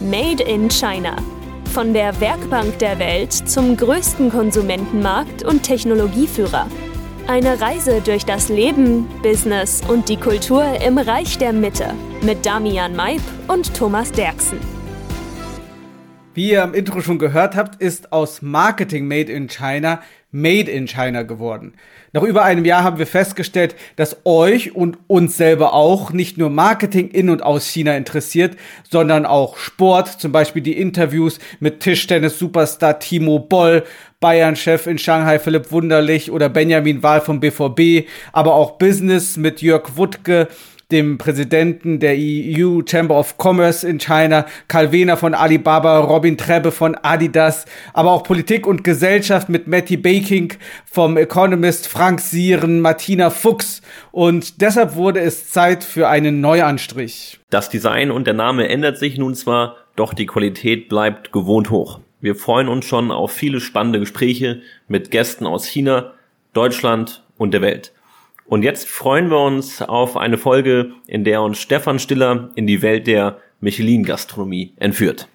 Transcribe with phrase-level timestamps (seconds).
[0.00, 1.16] Made in China.
[1.74, 6.68] Von der Werkbank der Welt zum größten Konsumentenmarkt und Technologieführer.
[7.26, 12.94] Eine Reise durch das Leben, Business und die Kultur im Reich der Mitte mit Damian
[12.94, 14.60] Maib und Thomas Derksen.
[16.32, 20.00] Wie ihr am Intro schon gehört habt, ist aus Marketing Made in China
[20.30, 21.72] Made in China geworden.
[22.12, 26.50] Nach über einem Jahr haben wir festgestellt, dass euch und uns selber auch nicht nur
[26.50, 28.56] Marketing in und aus China interessiert,
[28.90, 33.84] sondern auch Sport, zum Beispiel die Interviews mit Tischtennis-Superstar Timo Boll,
[34.20, 39.96] Bayern-Chef in Shanghai Philipp Wunderlich oder Benjamin Wahl vom BVB, aber auch Business mit Jörg
[39.96, 40.48] Wuttke,
[40.90, 46.72] dem Präsidenten der EU Chamber of Commerce in China, Karl Wehner von Alibaba, Robin Trebbe
[46.72, 50.54] von Adidas, aber auch Politik und Gesellschaft mit Matty Baking
[50.86, 53.82] vom Economist, Frank Sieren, Martina Fuchs
[54.12, 57.38] und deshalb wurde es Zeit für einen Neuanstrich.
[57.50, 62.00] Das Design und der Name ändert sich nun zwar, doch die Qualität bleibt gewohnt hoch.
[62.22, 66.14] Wir freuen uns schon auf viele spannende Gespräche mit Gästen aus China,
[66.54, 67.92] Deutschland und der Welt.
[68.48, 72.80] Und jetzt freuen wir uns auf eine Folge, in der uns Stefan Stiller in die
[72.80, 75.28] Welt der Michelin-Gastronomie entführt.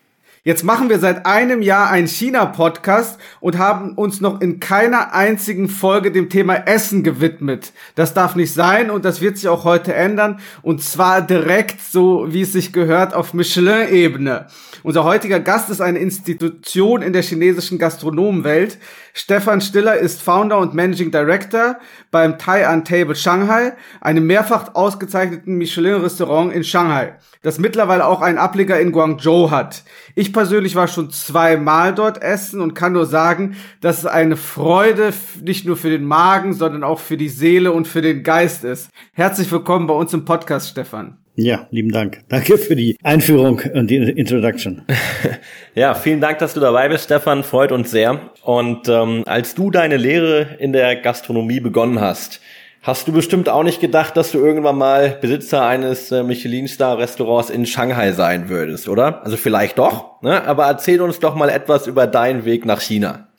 [0.46, 5.70] Jetzt machen wir seit einem Jahr einen China-Podcast und haben uns noch in keiner einzigen
[5.70, 7.72] Folge dem Thema Essen gewidmet.
[7.96, 10.40] Das darf nicht sein und das wird sich auch heute ändern.
[10.64, 14.48] Und zwar direkt so, wie es sich gehört, auf Michelin-Ebene.
[14.82, 18.80] Unser heutiger Gast ist eine Institution in der chinesischen Gastronomenwelt.
[19.16, 21.78] Stefan Stiller ist Founder und Managing Director
[22.10, 28.40] beim Thai An Table Shanghai, einem mehrfach ausgezeichneten Michelin-Restaurant in Shanghai, das mittlerweile auch einen
[28.40, 29.84] Ableger in Guangzhou hat.
[30.16, 35.14] Ich persönlich war schon zweimal dort essen und kann nur sagen, dass es eine Freude
[35.44, 38.90] nicht nur für den Magen, sondern auch für die Seele und für den Geist ist.
[39.14, 41.23] Herzlich willkommen bei uns im Podcast, Stefan.
[41.36, 42.22] Ja, lieben Dank.
[42.30, 44.84] Danke für die Einführung und die Introduction.
[45.76, 47.44] ja, vielen Dank, dass du dabei bist, Stefan.
[47.44, 48.20] Freut uns sehr.
[48.44, 52.40] Und ähm, als du deine Lehre in der Gastronomie begonnen hast,
[52.84, 57.66] hast du bestimmt auch nicht gedacht, dass du irgendwann mal Besitzer eines äh, Michelin-Star-Restaurants in
[57.66, 59.24] Shanghai sein würdest, oder?
[59.24, 60.46] Also vielleicht doch, ne?
[60.46, 63.30] aber erzähl uns doch mal etwas über deinen Weg nach China.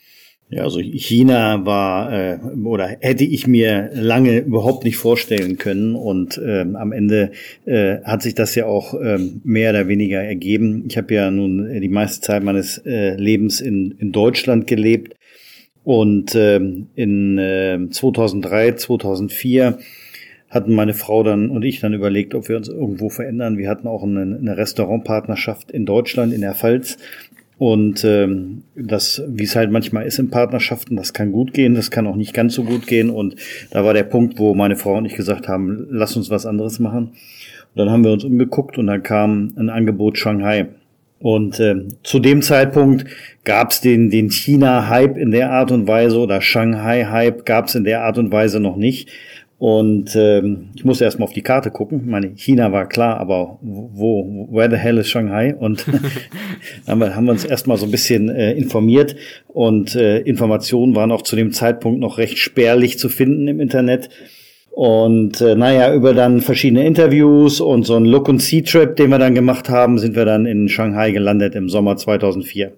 [0.51, 6.41] Ja, also China war äh, oder hätte ich mir lange überhaupt nicht vorstellen können und
[6.45, 7.33] ähm, am Ende
[7.65, 10.85] äh, hat sich das ja auch ähm, mehr oder weniger ergeben.
[10.87, 15.17] Ich habe ja nun die meiste Zeit meines äh, Lebens in, in Deutschland gelebt
[15.83, 19.79] und ähm, in äh, 2003, 2004
[20.51, 23.59] hatten meine Frau dann und ich dann überlegt, ob wir uns irgendwo verändern.
[23.59, 26.99] Wir hatten auch eine, eine Restaurantpartnerschaft in Deutschland, in der Pfalz
[27.57, 31.91] und ähm, das, wie es halt manchmal ist in Partnerschaften, das kann gut gehen, das
[31.91, 33.11] kann auch nicht ganz so gut gehen.
[33.11, 33.37] Und
[33.71, 36.81] da war der Punkt, wo meine Frau und ich gesagt haben, lass uns was anderes
[36.81, 37.13] machen.
[37.75, 40.67] Und dann haben wir uns umgeguckt und dann kam ein Angebot Shanghai.
[41.21, 43.07] Und äh, zu dem Zeitpunkt
[43.45, 47.85] gab es den, den China-Hype in der Art und Weise oder Shanghai-Hype gab es in
[47.85, 49.09] der Art und Weise noch nicht.
[49.59, 52.01] Und ähm, ich musste erstmal auf die Karte gucken.
[52.05, 55.55] Ich meine, China war klar, aber wo, where the hell is Shanghai?
[55.55, 55.87] Und
[56.87, 59.17] haben, wir, haben wir uns erstmal so ein bisschen äh, informiert.
[59.49, 64.11] Und äh, Informationen waren auch zu dem Zeitpunkt noch recht spärlich zu finden im Internet.
[64.73, 69.11] Und äh, naja, über dann verschiedene Interviews und so ein Look and See Trip, den
[69.11, 72.73] wir dann gemacht haben, sind wir dann in Shanghai gelandet im Sommer 2004.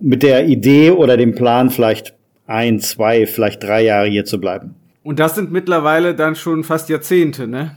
[0.00, 2.14] Mit der Idee oder dem Plan, vielleicht
[2.46, 4.76] ein, zwei, vielleicht drei Jahre hier zu bleiben.
[5.04, 7.76] Und das sind mittlerweile dann schon fast Jahrzehnte, ne?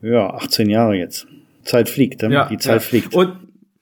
[0.00, 1.26] Ja, 18 Jahre jetzt.
[1.64, 2.32] Zeit fliegt, ne?
[2.32, 2.80] Ja, die Zeit ja.
[2.80, 3.14] fliegt.
[3.14, 3.36] Und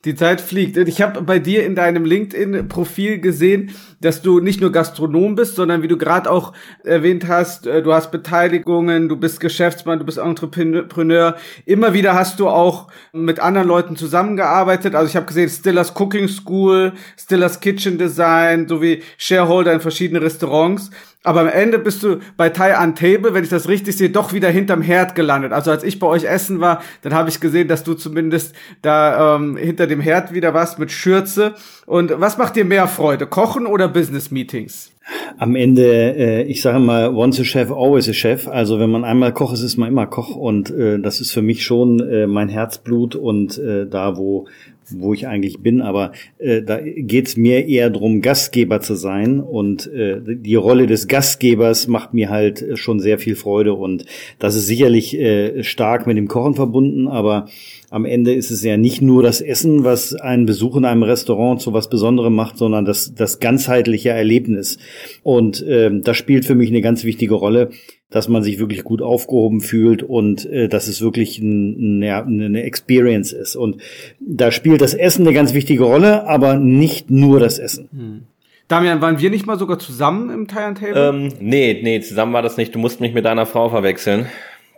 [0.04, 0.76] die Zeit fliegt.
[0.76, 5.83] Ich habe bei dir in deinem LinkedIn-Profil gesehen, dass du nicht nur Gastronom bist, sondern
[5.83, 6.53] wie du gerade auch
[6.85, 11.37] erwähnt hast, äh, du hast Beteiligungen, du bist Geschäftsmann, du bist Entrepreneur.
[11.65, 14.95] Immer wieder hast du auch mit anderen Leuten zusammengearbeitet.
[14.95, 20.91] Also ich habe gesehen, Stillers Cooking School, Stillers Kitchen Design, sowie Shareholder in verschiedenen Restaurants.
[21.25, 24.33] Aber am Ende bist du bei Thai an Table, wenn ich das richtig sehe, doch
[24.33, 25.53] wieder hinterm Herd gelandet.
[25.53, 29.35] Also als ich bei euch essen war, dann habe ich gesehen, dass du zumindest da
[29.35, 31.55] ähm, hinter dem Herd wieder warst mit Schürze.
[31.87, 34.93] Und was macht dir mehr Freude, Kochen oder Business Meetings?
[35.38, 38.46] Am Ende, äh, ich sage mal, once a chef, always a chef.
[38.46, 41.43] Also wenn man einmal Koch ist, ist man immer Koch und äh, das ist für
[41.43, 44.46] mich schon äh, mein Herzblut und äh, da, wo
[44.90, 49.87] wo ich eigentlich bin, aber äh, da geht's mir eher drum, Gastgeber zu sein und
[49.93, 54.05] äh, die Rolle des Gastgebers macht mir halt schon sehr viel Freude und
[54.38, 57.46] das ist sicherlich äh, stark mit dem Kochen verbunden, aber
[57.90, 61.61] am Ende ist es ja nicht nur das Essen, was einen Besuch in einem Restaurant
[61.61, 64.79] zu was Besonderem macht, sondern das, das ganzheitliche Erlebnis.
[65.23, 67.70] Und ähm, das spielt für mich eine ganz wichtige Rolle,
[68.10, 72.62] dass man sich wirklich gut aufgehoben fühlt und äh, dass es wirklich ein, ja, eine
[72.62, 73.56] Experience ist.
[73.56, 73.82] Und
[74.20, 77.88] da spielt das Essen eine ganz wichtige Rolle, aber nicht nur das Essen.
[77.93, 78.22] Hm.
[78.69, 81.08] Damian, waren wir nicht mal sogar zusammen im and Table?
[81.08, 82.75] Ähm, nee, nee, zusammen war das nicht.
[82.75, 84.26] Du musst mich mit deiner Frau verwechseln.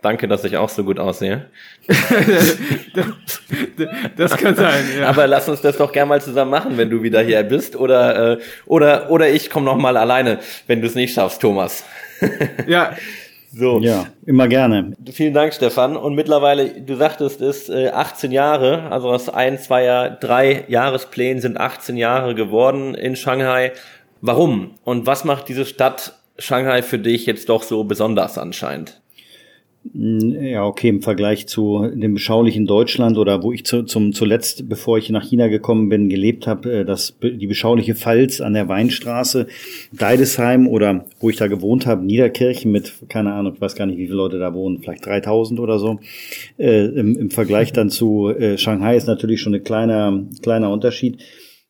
[0.01, 1.45] Danke, dass ich auch so gut aussehe.
[1.87, 2.57] das,
[4.17, 5.07] das, kann sein, ja.
[5.07, 7.75] Aber lass uns das doch gerne mal zusammen machen, wenn du wieder hier bist.
[7.75, 11.83] Oder, äh, oder, oder ich komme noch mal alleine, wenn du es nicht schaffst, Thomas.
[12.65, 12.93] ja,
[13.53, 13.79] so.
[13.79, 14.93] Ja, immer gerne.
[15.11, 15.95] Vielen Dank, Stefan.
[15.95, 21.59] Und mittlerweile, du sagtest es, äh, 18 Jahre, also aus ein, zwei, drei Jahresplänen sind
[21.59, 23.71] 18 Jahre geworden in Shanghai.
[24.19, 24.71] Warum?
[24.83, 28.99] Und was macht diese Stadt Shanghai für dich jetzt doch so besonders anscheinend?
[29.83, 34.99] Ja, okay, im Vergleich zu dem beschaulichen Deutschland oder wo ich zu, zum zuletzt, bevor
[34.99, 39.47] ich nach China gekommen bin, gelebt habe, äh, das die beschauliche Pfalz an der Weinstraße,
[39.91, 43.97] Deidesheim oder wo ich da gewohnt habe, Niederkirchen mit, keine Ahnung, ich weiß gar nicht,
[43.97, 45.99] wie viele Leute da wohnen, vielleicht 3000 oder so.
[46.59, 51.23] Äh, im, Im Vergleich dann zu äh, Shanghai ist natürlich schon ein kleiner, kleiner Unterschied.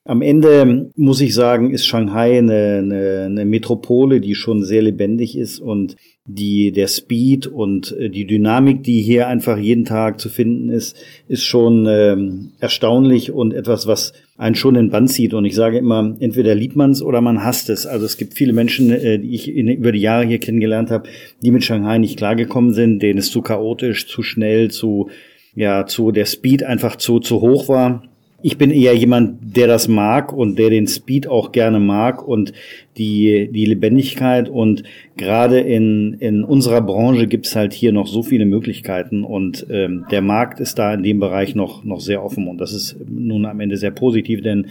[0.03, 5.37] Am Ende muss ich sagen, ist Shanghai eine, eine, eine Metropole, die schon sehr lebendig
[5.37, 5.95] ist und
[6.33, 10.98] die, der Speed und äh, die Dynamik, die hier einfach jeden Tag zu finden ist,
[11.28, 15.33] ist schon ähm, erstaunlich und etwas, was einen schon in Band zieht.
[15.33, 17.86] Und ich sage immer, entweder liebt man es oder man hasst es.
[17.86, 21.10] Also es gibt viele Menschen, äh, die ich in, über die Jahre hier kennengelernt habe,
[21.42, 25.10] die mit Shanghai nicht klargekommen sind, denen es zu chaotisch, zu schnell, zu
[25.54, 28.04] ja, zu der Speed einfach zu, zu hoch war.
[28.43, 32.53] Ich bin eher jemand, der das mag und der den Speed auch gerne mag und
[32.97, 34.49] die, die Lebendigkeit.
[34.49, 34.83] Und
[35.15, 40.21] gerade in, in unserer Branche gibt's halt hier noch so viele Möglichkeiten und ähm, der
[40.21, 42.47] Markt ist da in dem Bereich noch, noch sehr offen.
[42.47, 44.67] Und das ist nun am Ende sehr positiv, denn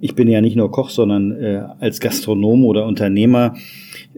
[0.00, 3.54] ich bin ja nicht nur Koch, sondern äh, als Gastronom oder Unternehmer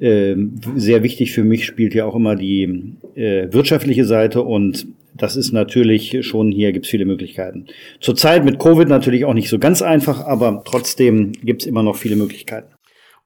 [0.00, 0.36] äh,
[0.74, 5.52] sehr wichtig für mich spielt ja auch immer die äh, wirtschaftliche Seite und das ist
[5.52, 7.66] natürlich schon, hier gibt's viele Möglichkeiten.
[8.00, 12.16] Zurzeit mit Covid natürlich auch nicht so ganz einfach, aber trotzdem gibt's immer noch viele
[12.16, 12.75] Möglichkeiten.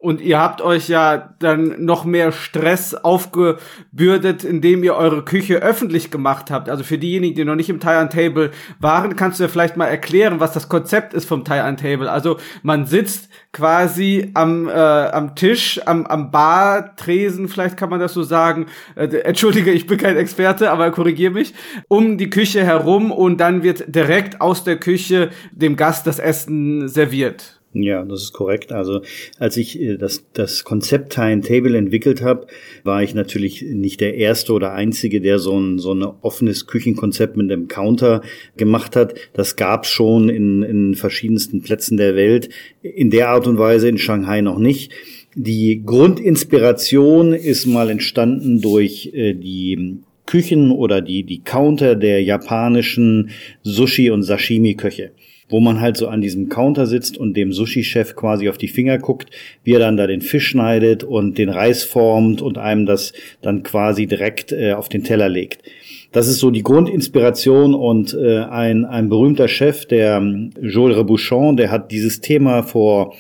[0.03, 6.11] Und ihr habt euch ja dann noch mehr Stress aufgebürdet, indem ihr eure Küche öffentlich
[6.11, 6.71] gemacht habt.
[6.71, 9.89] Also für diejenigen, die noch nicht im Tie Table waren, kannst du ja vielleicht mal
[9.89, 12.11] erklären, was das Konzept ist vom Tie Table.
[12.11, 18.15] Also man sitzt quasi am, äh, am Tisch, am, am Bartresen, vielleicht kann man das
[18.15, 18.69] so sagen.
[18.95, 21.53] Äh, entschuldige, ich bin kein Experte, aber korrigier mich.
[21.89, 26.89] Um die Küche herum und dann wird direkt aus der Küche dem Gast das Essen
[26.89, 27.60] serviert.
[27.73, 28.73] Ja, das ist korrekt.
[28.73, 29.03] Also
[29.39, 32.49] als ich äh, das, das Konzept Time Table entwickelt habe,
[32.83, 37.37] war ich natürlich nicht der Erste oder Einzige, der so ein, so ein offenes Küchenkonzept
[37.37, 38.23] mit einem Counter
[38.57, 39.15] gemacht hat.
[39.35, 42.49] Das gab es schon in, in verschiedensten Plätzen der Welt.
[42.83, 44.91] In der Art und Weise in Shanghai noch nicht.
[45.37, 50.01] Die Grundinspiration ist mal entstanden durch äh, die
[50.31, 53.31] Küchen oder die, die Counter der japanischen
[53.65, 55.11] Sushi- und Sashimi-Köche
[55.51, 58.99] wo man halt so an diesem Counter sitzt und dem Sushi-Chef quasi auf die Finger
[58.99, 59.31] guckt,
[59.65, 63.13] wie er dann da den Fisch schneidet und den Reis formt und einem das
[63.43, 65.63] dann quasi direkt äh, auf den Teller legt.
[66.13, 71.57] Das ist so die Grundinspiration und äh, ein, ein berühmter Chef, der ähm, Joël Rebouchon,
[71.57, 73.17] der hat dieses Thema vor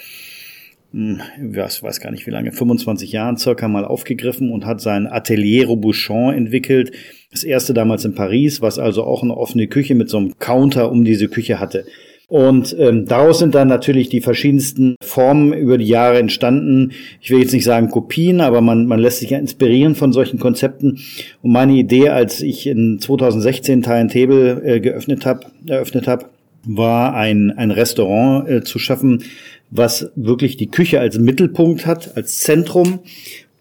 [0.92, 1.20] hm,
[1.52, 5.66] ich weiß gar nicht wie lange, 25 Jahren circa mal aufgegriffen und hat sein Atelier
[5.66, 6.92] Robuchon entwickelt.
[7.30, 10.90] Das erste damals in Paris, was also auch eine offene Küche mit so einem Counter
[10.90, 11.84] um diese Küche hatte.
[12.26, 16.92] Und ähm, daraus sind dann natürlich die verschiedensten Formen über die Jahre entstanden.
[17.20, 20.38] Ich will jetzt nicht sagen Kopien, aber man, man lässt sich ja inspirieren von solchen
[20.38, 21.00] Konzepten.
[21.42, 26.26] Und meine Idee, als ich in 2016 Time Table äh, geöffnet habe, eröffnet habe,
[26.64, 29.24] war ein, ein Restaurant äh, zu schaffen,
[29.70, 33.00] was wirklich die Küche als Mittelpunkt hat, als Zentrum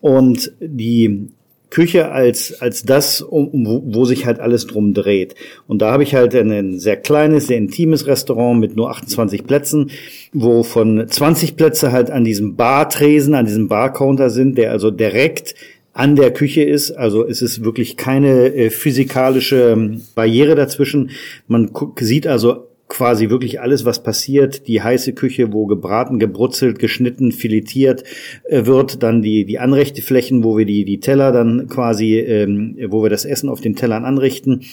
[0.01, 1.29] und die
[1.69, 5.35] Küche als, als das, um, wo, wo sich halt alles drum dreht.
[5.67, 9.91] Und da habe ich halt ein sehr kleines, sehr intimes Restaurant mit nur 28 Plätzen,
[10.33, 15.53] wo von 20 Plätze halt an diesem Bartresen, an diesem Barcounter sind, der also direkt
[15.93, 16.91] an der Küche ist.
[16.91, 21.11] Also es ist wirklich keine äh, physikalische ähm, Barriere dazwischen.
[21.47, 22.68] Man sieht also
[22.99, 24.67] quasi wirklich alles, was passiert.
[24.67, 28.03] Die heiße Küche, wo gebraten, gebrutzelt, geschnitten, filetiert
[28.43, 29.03] äh, wird.
[29.03, 33.23] Dann die, die Anrichteflächen, wo wir die, die Teller dann quasi, ähm, wo wir das
[33.23, 34.63] Essen auf den Tellern anrichten.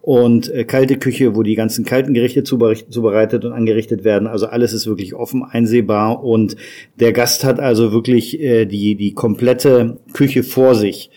[0.00, 4.26] Und äh, kalte Küche, wo die ganzen kalten Gerichte zubereitet und angerichtet werden.
[4.26, 6.24] Also alles ist wirklich offen einsehbar.
[6.24, 6.56] Und
[6.98, 11.12] der Gast hat also wirklich äh, die, die komplette Küche vor sich.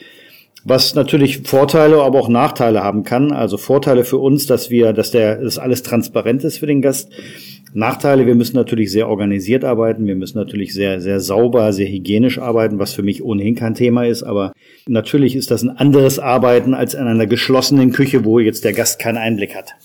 [0.63, 3.31] Was natürlich Vorteile, aber auch Nachteile haben kann.
[3.31, 7.09] Also Vorteile für uns, dass wir, dass der, dass alles transparent ist für den Gast.
[7.73, 12.39] Nachteile, wir müssen natürlich sehr organisiert arbeiten, wir müssen natürlich sehr, sehr sauber, sehr hygienisch
[12.39, 14.53] arbeiten, was für mich ohnehin kein Thema ist, aber
[14.87, 18.99] natürlich ist das ein anderes Arbeiten als in einer geschlossenen Küche, wo jetzt der Gast
[18.99, 19.75] keinen Einblick hat.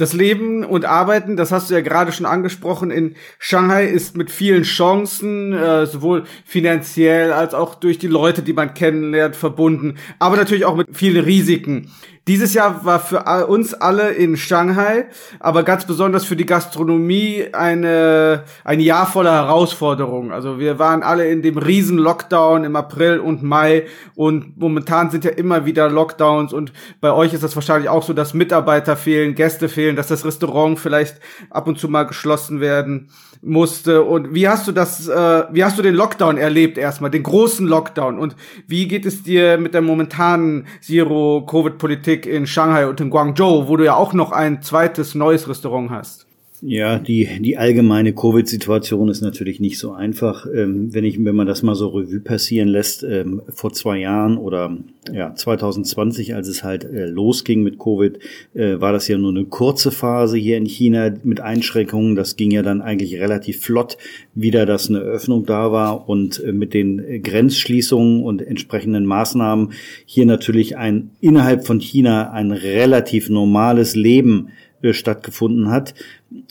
[0.00, 4.30] Das Leben und Arbeiten, das hast du ja gerade schon angesprochen, in Shanghai ist mit
[4.30, 10.38] vielen Chancen, äh, sowohl finanziell als auch durch die Leute, die man kennenlernt, verbunden, aber
[10.38, 11.90] natürlich auch mit vielen Risiken.
[12.30, 15.06] Dieses Jahr war für uns alle in Shanghai,
[15.40, 20.30] aber ganz besonders für die Gastronomie eine, ein Jahr voller Herausforderungen.
[20.30, 25.24] Also wir waren alle in dem riesen Lockdown im April und Mai und momentan sind
[25.24, 29.34] ja immer wieder Lockdowns und bei euch ist das wahrscheinlich auch so, dass Mitarbeiter fehlen,
[29.34, 31.16] Gäste fehlen, dass das Restaurant vielleicht
[31.50, 33.08] ab und zu mal geschlossen werden
[33.42, 34.02] musste.
[34.02, 37.66] Und wie hast du das, äh, wie hast du den Lockdown erlebt erstmal, den großen
[37.66, 38.18] Lockdown?
[38.18, 43.76] Und wie geht es dir mit der momentanen Zero-Covid-Politik in Shanghai und in Guangzhou, wo
[43.76, 46.29] du ja auch noch ein zweites neues Restaurant hast?
[46.62, 50.46] Ja, die, die allgemeine Covid-Situation ist natürlich nicht so einfach.
[50.46, 54.36] Ähm, wenn ich, wenn man das mal so Revue passieren lässt, ähm, vor zwei Jahren
[54.36, 54.76] oder
[55.10, 58.18] ja, 2020, als es halt äh, losging mit Covid,
[58.52, 62.14] äh, war das ja nur eine kurze Phase hier in China mit Einschränkungen.
[62.14, 63.96] Das ging ja dann eigentlich relativ flott
[64.34, 69.72] wieder, dass eine Öffnung da war und äh, mit den Grenzschließungen und entsprechenden Maßnahmen
[70.04, 74.48] hier natürlich ein innerhalb von China ein relativ normales Leben
[74.82, 75.94] äh, stattgefunden hat.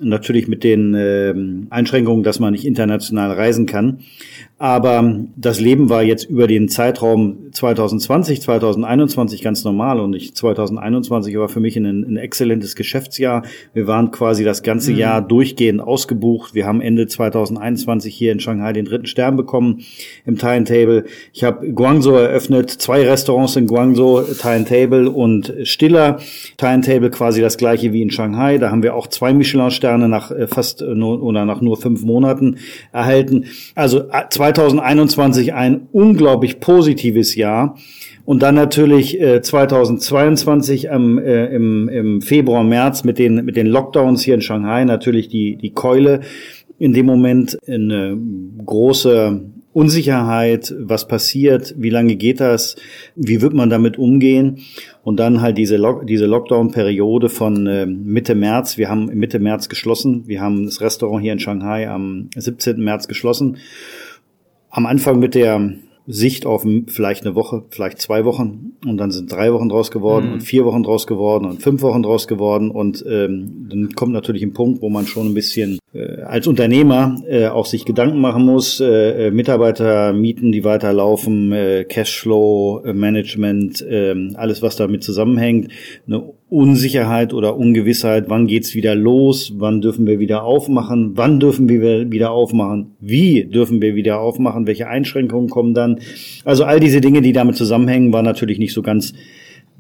[0.02, 1.34] Natürlich mit den äh,
[1.70, 4.00] Einschränkungen, dass man nicht international reisen kann.
[4.60, 11.38] Aber das Leben war jetzt über den Zeitraum 2020, 2021 ganz normal und ich, 2021
[11.38, 13.44] war für mich ein, ein exzellentes Geschäftsjahr.
[13.74, 14.98] Wir waren quasi das ganze mhm.
[14.98, 16.56] Jahr durchgehend ausgebucht.
[16.56, 19.80] Wir haben Ende 2021 hier in Shanghai den dritten Stern bekommen
[20.26, 21.06] im Timetable.
[21.32, 26.20] Ich habe Guangzhou eröffnet, zwei Restaurants in Guangzhou, Timetable und Stiller.
[26.58, 28.58] Timetable quasi das gleiche wie in Shanghai.
[28.58, 29.34] Da haben wir auch zwei
[29.70, 32.58] Michelin-Sterne nach äh, fast äh, nur, oder nach nur fünf Monaten
[32.92, 33.46] erhalten.
[33.76, 37.78] Also 2021 ein unglaublich positives Jahr.
[38.26, 43.68] Und dann natürlich äh, 2022 ähm, äh, im, im Februar, März mit den, mit den
[43.68, 46.22] Lockdowns hier in Shanghai natürlich die, die Keule.
[46.78, 48.18] In dem Moment eine
[48.66, 52.76] große Unsicherheit, was passiert, wie lange geht das,
[53.16, 54.60] wie wird man damit umgehen
[55.04, 58.78] und dann halt diese, Lock diese Lockdown-Periode von äh, Mitte März.
[58.78, 60.28] Wir haben Mitte März geschlossen.
[60.28, 62.84] Wir haben das Restaurant hier in Shanghai am 17.
[62.84, 63.58] März geschlossen
[64.70, 65.74] am Anfang mit der
[66.12, 70.28] Sicht auf vielleicht eine Woche, vielleicht zwei Wochen und dann sind drei Wochen draus geworden
[70.28, 70.34] mhm.
[70.34, 74.42] und vier Wochen draus geworden und fünf Wochen draus geworden und ähm, dann kommt natürlich
[74.42, 78.44] ein Punkt, wo man schon ein bisschen äh, als Unternehmer äh, auch sich Gedanken machen
[78.44, 85.04] muss, äh, äh Mitarbeiter mieten, die weiterlaufen, äh, Cashflow, äh, Management, äh, alles was damit
[85.04, 85.72] zusammenhängt,
[86.08, 91.70] eine Unsicherheit oder Ungewissheit, wann geht's wieder los, wann dürfen wir wieder aufmachen, wann dürfen
[91.70, 96.00] wir wieder aufmachen, wie dürfen wir wieder aufmachen, welche Einschränkungen kommen dann.
[96.46, 99.14] Also all diese Dinge, die damit zusammenhängen, war natürlich nicht so ganz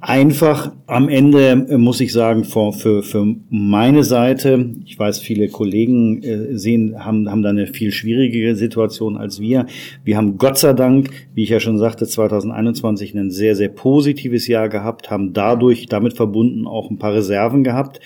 [0.01, 0.71] einfach.
[0.87, 6.23] Am Ende äh, muss ich sagen, für, für, für meine Seite, ich weiß, viele Kollegen
[6.23, 9.65] äh, sehen, haben, haben da eine viel schwierigere Situation als wir.
[10.03, 14.47] Wir haben Gott sei Dank, wie ich ja schon sagte, 2021 ein sehr, sehr positives
[14.47, 17.99] Jahr gehabt, haben dadurch damit verbunden auch ein paar Reserven gehabt,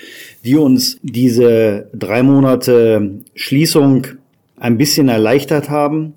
[0.44, 4.08] die uns diese drei Monate Schließung
[4.58, 6.14] ein bisschen erleichtert haben.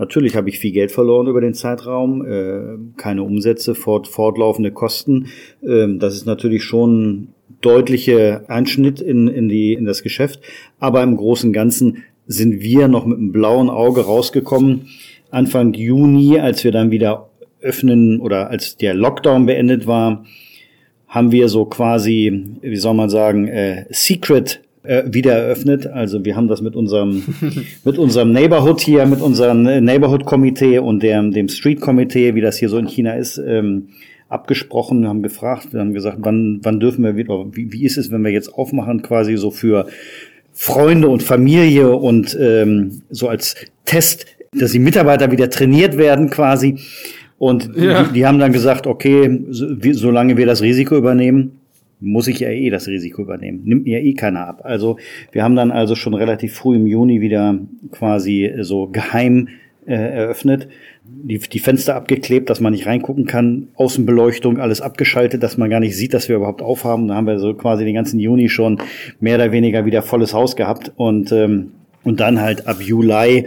[0.00, 5.26] Natürlich habe ich viel Geld verloren über den Zeitraum, äh, keine Umsätze, fort, fortlaufende Kosten.
[5.62, 7.28] Ähm, das ist natürlich schon
[7.60, 10.40] deutliche Einschnitt in, in, die, in das Geschäft.
[10.78, 14.88] Aber im Großen und Ganzen sind wir noch mit einem blauen Auge rausgekommen.
[15.30, 17.28] Anfang Juni, als wir dann wieder
[17.60, 20.24] öffnen oder als der Lockdown beendet war,
[21.08, 25.86] haben wir so quasi, wie soll man sagen, äh, Secret äh, wieder eröffnet.
[25.86, 27.22] Also wir haben das mit unserem
[27.84, 32.56] mit unserem Neighborhood hier, mit unserem Neighborhood Komitee und dem dem Street Komitee, wie das
[32.56, 33.90] hier so in China ist, ähm,
[34.28, 38.10] abgesprochen, haben gefragt, wir haben gesagt, wann wann dürfen wir wieder, wie, wie ist es,
[38.10, 39.86] wenn wir jetzt aufmachen, quasi so für
[40.52, 43.54] Freunde und Familie und ähm, so als
[43.84, 44.26] Test,
[44.58, 46.80] dass die Mitarbeiter wieder trainiert werden quasi.
[47.38, 48.02] Und ja.
[48.02, 51.59] die, die, haben dann gesagt, okay, so, wie, solange wir das Risiko übernehmen,
[52.00, 53.62] muss ich ja eh das Risiko übernehmen.
[53.64, 54.60] Nimmt mir eh keiner ab.
[54.64, 54.98] Also
[55.32, 57.58] wir haben dann also schon relativ früh im Juni wieder
[57.92, 59.48] quasi so geheim
[59.86, 60.68] äh, eröffnet.
[61.04, 65.80] Die, die Fenster abgeklebt, dass man nicht reingucken kann, Außenbeleuchtung, alles abgeschaltet, dass man gar
[65.80, 67.08] nicht sieht, dass wir überhaupt aufhaben.
[67.08, 68.80] Da haben wir so quasi den ganzen Juni schon
[69.18, 73.46] mehr oder weniger wieder volles Haus gehabt und ähm, und dann halt ab Juli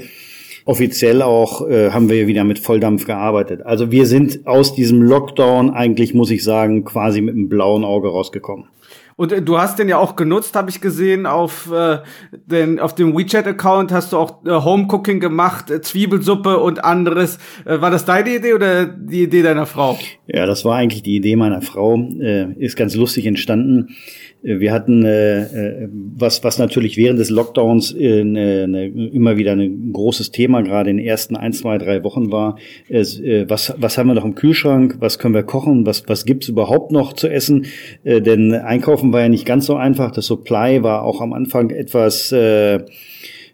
[0.65, 3.65] offiziell auch äh, haben wir wieder mit Volldampf gearbeitet.
[3.65, 8.10] Also wir sind aus diesem Lockdown eigentlich, muss ich sagen, quasi mit einem blauen Auge
[8.10, 8.67] rausgekommen.
[9.15, 12.00] Und äh, du hast den ja auch genutzt, habe ich gesehen, auf, äh,
[12.32, 17.38] den, auf dem WeChat-Account hast du auch äh, Home-Cooking gemacht, äh, Zwiebelsuppe und anderes.
[17.65, 19.98] Äh, war das deine Idee oder die Idee deiner Frau?
[20.27, 21.98] Ja, das war eigentlich die Idee meiner Frau.
[21.98, 23.96] Äh, ist ganz lustig entstanden.
[24.46, 29.54] Wir hatten, äh, äh, was, was natürlich während des Lockdowns äh, ne, ne, immer wieder
[29.54, 32.58] ein großes Thema, gerade in den ersten ein, zwei, drei Wochen war,
[32.90, 36.26] ist, äh, was, was haben wir noch im Kühlschrank, was können wir kochen, was, was
[36.26, 37.68] gibt's überhaupt noch zu essen,
[38.04, 41.70] äh, denn Einkaufen war ja nicht ganz so einfach, das Supply war auch am Anfang
[41.70, 42.32] etwas...
[42.34, 42.82] Äh,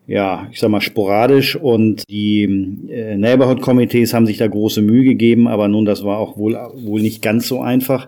[0.07, 2.41] ja, ich sag mal, sporadisch und die
[2.89, 7.03] äh, Neighborhood-Komitees haben sich da große Mühe gegeben, aber nun, das war auch wohl, wohl
[7.03, 8.07] nicht ganz so einfach.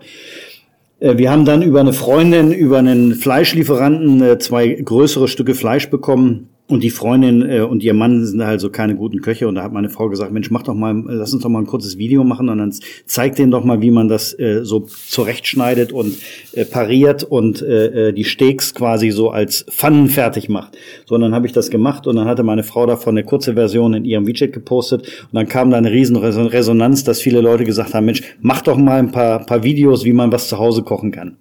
[1.02, 5.90] Äh, wir haben dann über eine Freundin, über einen Fleischlieferanten äh, zwei größere Stücke Fleisch
[5.90, 9.46] bekommen und die Freundin äh, und ihr Mann sind also keine guten Köche.
[9.46, 11.66] Und da hat meine Frau gesagt, Mensch, mach doch mal, lass uns doch mal ein
[11.66, 12.74] kurzes Video machen und dann
[13.06, 16.16] zeig denen doch mal, wie man das äh, so zurechtschneidet und
[16.52, 20.76] äh, pariert und äh, äh, die Steaks quasi so als Pfannen fertig macht.
[21.04, 23.54] So, und dann habe ich das gemacht und dann hatte meine Frau davon eine kurze
[23.54, 27.64] Version in ihrem Widget gepostet und dann kam da eine riesen Resonanz, dass viele Leute
[27.64, 30.82] gesagt haben, Mensch, mach doch mal ein paar, paar Videos, wie man was zu Hause
[30.82, 31.36] kochen kann.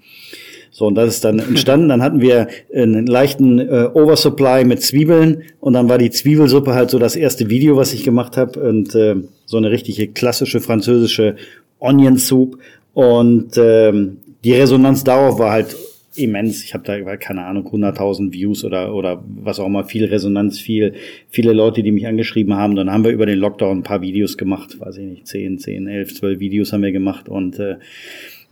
[0.81, 1.89] So, und das ist dann entstanden.
[1.89, 6.89] Dann hatten wir einen leichten äh, Oversupply mit Zwiebeln und dann war die Zwiebelsuppe halt
[6.89, 11.35] so das erste Video, was ich gemacht habe und äh, so eine richtige klassische französische
[11.77, 12.57] Onion Soup
[12.95, 15.75] und ähm, die Resonanz darauf war halt
[16.15, 16.63] immens.
[16.63, 20.95] Ich habe da keine Ahnung 100.000 Views oder oder was auch immer, viel Resonanz, viel
[21.29, 22.75] viele Leute, die mich angeschrieben haben.
[22.75, 25.87] Dann haben wir über den Lockdown ein paar Videos gemacht, weiß ich nicht, 10, 10,
[25.87, 27.75] 11, 12 Videos haben wir gemacht und äh,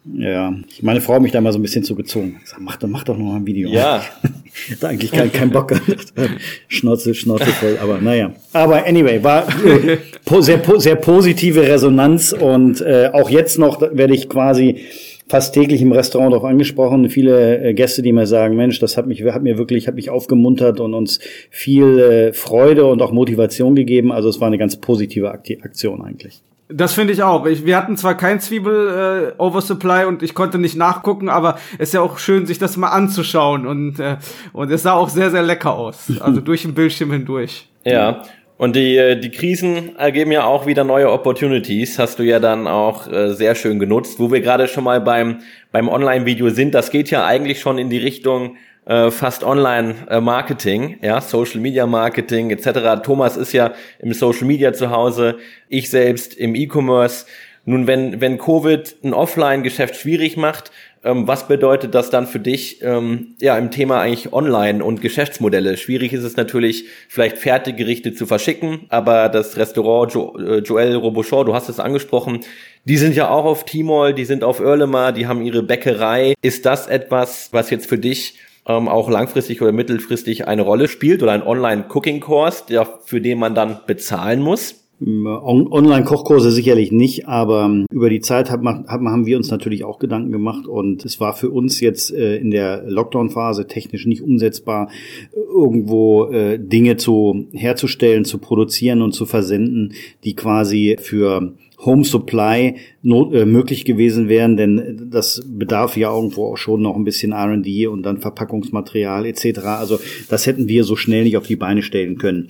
[0.06, 2.40] ja, meine Frau hat mich da mal so ein bisschen zugezogen.
[2.44, 3.70] Ich sag, mach doch, mach doch noch mal ein Video.
[3.70, 4.02] Ja.
[4.80, 6.14] da eigentlich kein, kein Bock gehabt.
[6.68, 8.34] Schnauze, Schnauze voll, aber naja.
[8.54, 9.98] Aber anyway, war äh,
[10.42, 14.86] sehr, sehr positive Resonanz und äh, auch jetzt noch werde ich quasi
[15.28, 17.10] fast täglich im Restaurant darauf angesprochen.
[17.10, 20.10] Viele äh, Gäste, die mir sagen, Mensch, das hat mich, hat mir wirklich, hat mich
[20.10, 21.20] aufgemuntert und uns
[21.52, 24.12] viel äh, Freude und auch Motivation gegeben.
[24.12, 26.42] Also es war eine ganz positive Aktion eigentlich.
[26.72, 27.48] Das finde ich auch.
[27.48, 31.94] Ich, wir hatten zwar kein Zwiebel-Oversupply äh, und ich konnte nicht nachgucken, aber es ist
[31.96, 34.18] ja auch schön, sich das mal anzuschauen und, äh,
[34.54, 36.12] und es sah auch sehr, sehr lecker aus.
[36.20, 37.68] Also durch den Bildschirm hindurch.
[37.84, 38.22] Ja.
[38.60, 42.68] Und die, äh, die Krisen ergeben ja auch wieder neue Opportunities, hast du ja dann
[42.68, 44.20] auch äh, sehr schön genutzt.
[44.20, 45.40] Wo wir gerade schon mal beim,
[45.72, 51.08] beim Online-Video sind, das geht ja eigentlich schon in die Richtung, äh, fast Online-Marketing, äh,
[51.08, 53.04] ja, Social Media Marketing etc.
[53.04, 55.38] Thomas ist ja im Social Media zu Hause,
[55.68, 57.26] ich selbst im E-Commerce.
[57.66, 60.72] Nun, wenn, wenn Covid ein Offline-Geschäft schwierig macht,
[61.04, 65.78] ähm, was bedeutet das dann für dich ähm, ja im Thema eigentlich Online und Geschäftsmodelle?
[65.78, 71.46] Schwierig ist es natürlich, vielleicht Fertiggerichte zu verschicken, aber das Restaurant jo äh, Joel Robochon,
[71.46, 72.42] du hast es angesprochen,
[72.84, 76.34] die sind ja auch auf Timol, die sind auf Erlemar, die haben ihre Bäckerei.
[76.42, 78.36] Ist das etwas, was jetzt für dich
[78.70, 82.66] ähm, auch langfristig oder mittelfristig eine Rolle spielt oder ein Online-Cooking-Kurs,
[83.04, 84.76] für den man dann bezahlen muss?
[85.02, 89.86] Online-Kochkurse sicherlich nicht, aber ähm, über die Zeit hat man, hat haben wir uns natürlich
[89.86, 94.22] auch Gedanken gemacht und es war für uns jetzt äh, in der Lockdown-Phase technisch nicht
[94.22, 94.90] umsetzbar,
[95.34, 99.94] irgendwo äh, Dinge zu herzustellen, zu produzieren und zu versenden,
[100.26, 101.54] die quasi für
[101.86, 106.96] Home Supply not, äh, möglich gewesen wären, denn das bedarf ja irgendwo auch schon noch
[106.96, 109.60] ein bisschen R&D und dann Verpackungsmaterial etc.
[109.60, 112.50] Also das hätten wir so schnell nicht auf die Beine stellen können.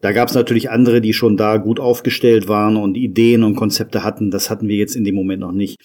[0.00, 4.02] Da gab es natürlich andere, die schon da gut aufgestellt waren und Ideen und Konzepte
[4.02, 4.30] hatten.
[4.30, 5.78] Das hatten wir jetzt in dem Moment noch nicht.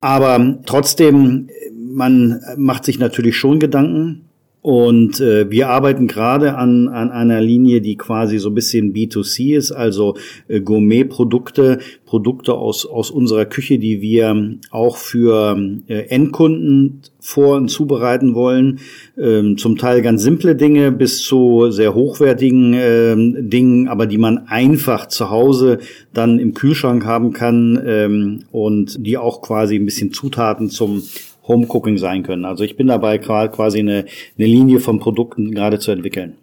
[0.00, 4.29] Aber trotzdem, man macht sich natürlich schon Gedanken
[4.62, 9.56] und äh, wir arbeiten gerade an, an einer Linie, die quasi so ein bisschen B2C
[9.56, 10.16] ist, also
[10.48, 17.68] äh, Gourmet-Produkte, Produkte aus, aus unserer Küche, die wir auch für äh, Endkunden vor- und
[17.68, 18.80] zubereiten wollen.
[19.16, 24.46] Ähm, zum Teil ganz simple Dinge bis zu sehr hochwertigen ähm, Dingen, aber die man
[24.48, 25.78] einfach zu Hause
[26.12, 31.02] dann im Kühlschrank haben kann ähm, und die auch quasi ein bisschen Zutaten zum
[31.50, 32.44] Home-Cooking sein können.
[32.44, 34.06] Also ich bin dabei quasi eine,
[34.38, 36.36] eine Linie von Produkten gerade zu entwickeln.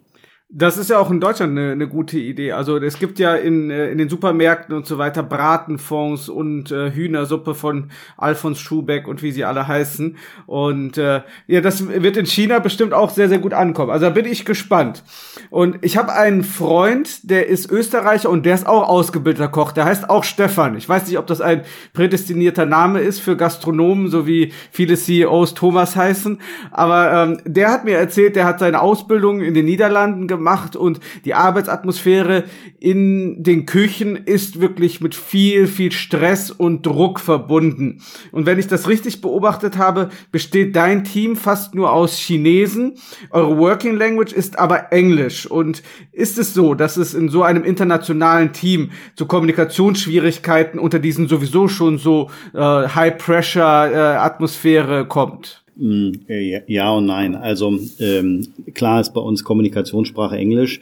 [0.50, 2.52] Das ist ja auch in Deutschland eine, eine gute Idee.
[2.52, 6.90] Also es gibt ja in, äh, in den Supermärkten und so weiter Bratenfonds und äh,
[6.90, 10.16] Hühnersuppe von Alfons Schubeck und wie sie alle heißen.
[10.46, 13.90] Und äh, ja, das wird in China bestimmt auch sehr, sehr gut ankommen.
[13.90, 15.04] Also da bin ich gespannt.
[15.50, 19.72] Und ich habe einen Freund, der ist Österreicher und der ist auch ausgebildeter Koch.
[19.72, 20.78] Der heißt auch Stefan.
[20.78, 25.52] Ich weiß nicht, ob das ein prädestinierter Name ist für Gastronomen, so wie viele CEOs
[25.52, 26.40] Thomas heißen.
[26.70, 30.76] Aber ähm, der hat mir erzählt, der hat seine Ausbildung in den Niederlanden gemacht gemacht
[30.76, 32.44] und die Arbeitsatmosphäre
[32.78, 38.02] in den Küchen ist wirklich mit viel, viel Stress und Druck verbunden.
[38.32, 42.94] Und wenn ich das richtig beobachtet habe, besteht dein Team fast nur aus Chinesen.
[43.30, 45.46] Eure Working Language ist aber Englisch.
[45.46, 51.28] Und ist es so, dass es in so einem internationalen Team zu Kommunikationsschwierigkeiten unter diesen
[51.28, 55.64] sowieso schon so äh, High-Pressure-Atmosphäre äh, kommt?
[55.78, 56.12] Mm,
[56.66, 57.36] ja und nein.
[57.36, 60.80] Also ähm, klar ist bei uns Kommunikationssprache Englisch,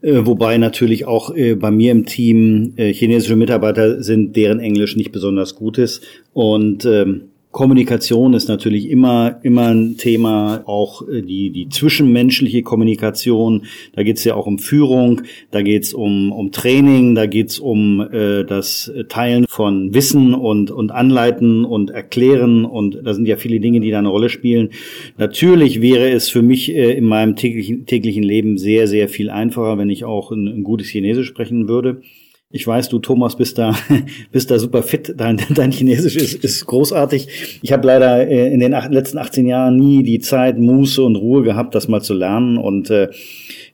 [0.00, 4.96] äh, wobei natürlich auch äh, bei mir im Team äh, chinesische Mitarbeiter sind, deren Englisch
[4.96, 6.02] nicht besonders gut ist.
[6.32, 7.24] Und ähm,
[7.58, 13.64] Kommunikation ist natürlich immer, immer ein Thema, auch äh, die, die zwischenmenschliche Kommunikation.
[13.96, 17.48] Da geht es ja auch um Führung, da geht es um, um Training, da geht
[17.48, 22.64] es um äh, das Teilen von Wissen und, und Anleiten und Erklären.
[22.64, 24.68] Und da sind ja viele Dinge, die da eine Rolle spielen.
[25.16, 29.78] Natürlich wäre es für mich äh, in meinem täglichen, täglichen Leben sehr, sehr viel einfacher,
[29.78, 32.02] wenn ich auch ein, ein gutes Chinesisch sprechen würde.
[32.50, 33.76] Ich weiß, du Thomas bist da,
[34.32, 35.14] bist da super fit.
[35.16, 37.60] Dein, dein Chinesisch ist, ist großartig.
[37.60, 41.42] Ich habe leider äh, in den letzten 18 Jahren nie die Zeit, Muße und Ruhe
[41.42, 42.56] gehabt, das mal zu lernen.
[42.56, 43.10] Und äh,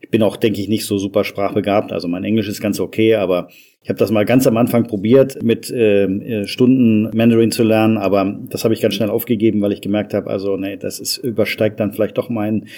[0.01, 1.93] ich bin auch, denke ich, nicht so super sprachbegabt.
[1.93, 3.49] Also mein Englisch ist ganz okay, aber
[3.85, 7.99] ich habe das mal ganz am Anfang probiert, mit ähm, äh, Stunden Mandarin zu lernen,
[7.99, 11.19] aber das habe ich ganz schnell aufgegeben, weil ich gemerkt habe, also nee, das ist
[11.19, 12.69] übersteigt dann vielleicht doch meinen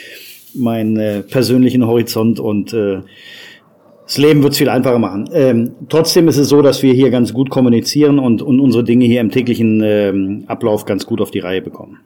[0.52, 3.02] mein, äh, persönlichen Horizont und äh,
[4.06, 5.28] das Leben wird es viel einfacher machen.
[5.32, 9.04] Ähm, trotzdem ist es so, dass wir hier ganz gut kommunizieren und, und unsere Dinge
[9.04, 12.00] hier im täglichen ähm, Ablauf ganz gut auf die Reihe bekommen.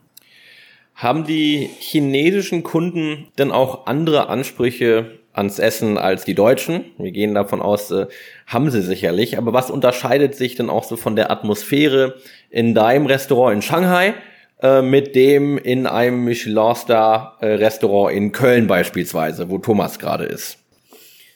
[0.95, 6.85] Haben die chinesischen Kunden denn auch andere Ansprüche ans Essen als die Deutschen?
[6.97, 8.07] Wir gehen davon aus, äh,
[8.47, 9.37] haben sie sicherlich.
[9.37, 12.15] Aber was unterscheidet sich denn auch so von der Atmosphäre
[12.49, 14.15] in deinem Restaurant in Shanghai
[14.61, 20.60] äh, mit dem in einem Michelin-Star-Restaurant in Köln beispielsweise, wo Thomas gerade ist?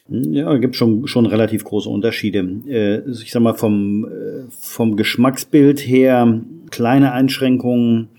[0.08, 2.48] Ja, gibt schon schon relativ große Unterschiede.
[2.68, 8.10] Äh, ich sag mal vom äh, vom Geschmacksbild her kleine Einschränkungen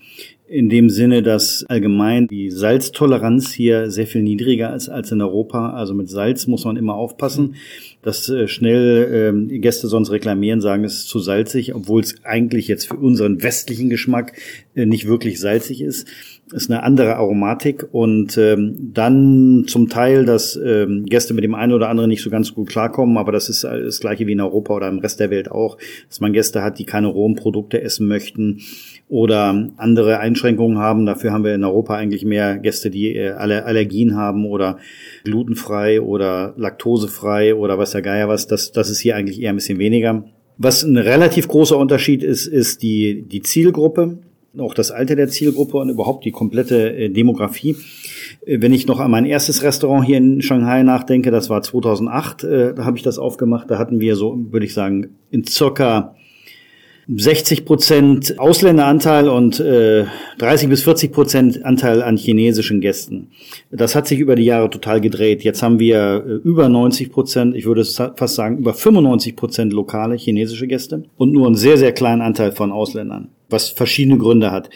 [0.47, 5.71] in dem Sinne, dass allgemein die Salztoleranz hier sehr viel niedriger ist als in Europa.
[5.71, 7.55] Also mit Salz muss man immer aufpassen,
[8.01, 12.67] dass äh, schnell äh, Gäste sonst reklamieren, sagen, es ist zu salzig, obwohl es eigentlich
[12.67, 14.33] jetzt für unseren westlichen Geschmack
[14.75, 16.07] äh, nicht wirklich salzig ist
[16.53, 21.73] ist eine andere Aromatik und ähm, dann zum Teil, dass ähm, Gäste mit dem einen
[21.73, 24.73] oder anderen nicht so ganz gut klarkommen, aber das ist das gleiche wie in Europa
[24.73, 28.07] oder im Rest der Welt auch, dass man Gäste hat, die keine rohen Produkte essen
[28.07, 28.61] möchten
[29.09, 31.05] oder andere Einschränkungen haben.
[31.05, 34.77] Dafür haben wir in Europa eigentlich mehr Gäste, die äh, alle Allergien haben oder
[35.23, 38.47] glutenfrei oder laktosefrei oder was der Geier was.
[38.47, 40.23] Das, das ist hier eigentlich eher ein bisschen weniger.
[40.57, 44.17] Was ein relativ großer Unterschied ist, ist die, die Zielgruppe
[44.59, 47.75] auch das Alter der Zielgruppe und überhaupt die komplette äh, Demografie.
[48.45, 52.43] Äh, wenn ich noch an mein erstes Restaurant hier in Shanghai nachdenke, das war 2008,
[52.43, 56.15] äh, da habe ich das aufgemacht, da hatten wir so, würde ich sagen, in circa
[57.09, 60.05] 60 Prozent Ausländeranteil und äh,
[60.39, 63.29] 30 bis 40 Prozent Anteil an chinesischen Gästen.
[63.71, 65.41] Das hat sich über die Jahre total gedreht.
[65.43, 70.15] Jetzt haben wir äh, über 90 Prozent, ich würde fast sagen über 95 Prozent lokale
[70.15, 74.69] chinesische Gäste und nur einen sehr, sehr kleinen Anteil von Ausländern, was verschiedene Gründe hat.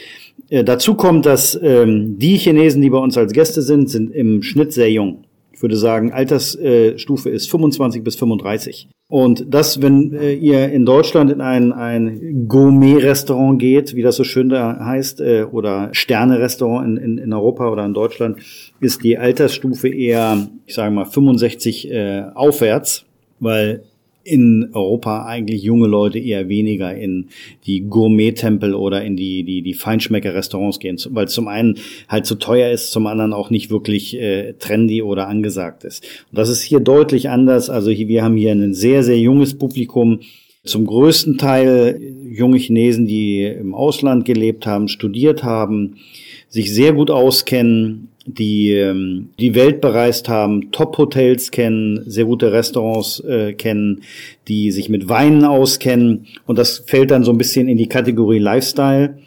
[0.50, 4.44] Äh, dazu kommt, dass ähm, die Chinesen, die bei uns als Gäste sind, sind im
[4.44, 5.24] Schnitt sehr jung.
[5.54, 8.88] Ich würde sagen, Altersstufe ist 25 bis 35.
[9.12, 14.24] Und das, wenn äh, ihr in Deutschland in ein, ein Gourmet-Restaurant geht, wie das so
[14.24, 18.38] schön da heißt, äh, oder Sterne-Restaurant in, in, in Europa oder in Deutschland,
[18.80, 23.06] ist die Altersstufe eher, ich sage mal, 65 äh, aufwärts,
[23.40, 23.84] weil
[24.24, 27.30] in Europa eigentlich junge Leute eher weniger in
[27.66, 32.72] die Gourmet-Tempel oder in die, die, die Feinschmecker-Restaurants gehen, weil zum einen halt zu teuer
[32.72, 36.04] ist, zum anderen auch nicht wirklich äh, trendy oder angesagt ist.
[36.32, 37.70] Und das ist hier deutlich anders.
[37.70, 40.20] Also hier, wir haben hier ein sehr, sehr junges Publikum,
[40.64, 45.96] zum größten Teil junge Chinesen, die im Ausland gelebt haben, studiert haben,
[46.50, 53.20] sich sehr gut auskennen, die ähm, die Welt bereist haben, Top-Hotels kennen, sehr gute Restaurants
[53.22, 54.02] äh, kennen,
[54.48, 58.40] die sich mit Weinen auskennen und das fällt dann so ein bisschen in die Kategorie
[58.40, 59.18] Lifestyle.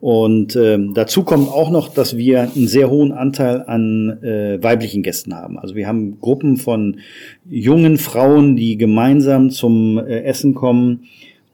[0.00, 5.02] Und ähm, dazu kommt auch noch, dass wir einen sehr hohen Anteil an äh, weiblichen
[5.02, 5.58] Gästen haben.
[5.58, 7.00] Also wir haben Gruppen von
[7.48, 11.04] jungen Frauen, die gemeinsam zum äh, Essen kommen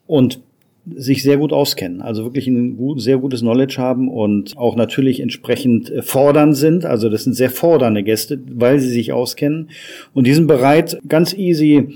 [0.08, 0.40] und
[0.96, 5.20] sich sehr gut auskennen, also wirklich ein gut, sehr gutes Knowledge haben und auch natürlich
[5.20, 6.84] entsprechend äh, fordernd sind.
[6.84, 9.70] Also das sind sehr fordernde Gäste, weil sie sich auskennen
[10.14, 11.88] und die sind bereit, ganz easy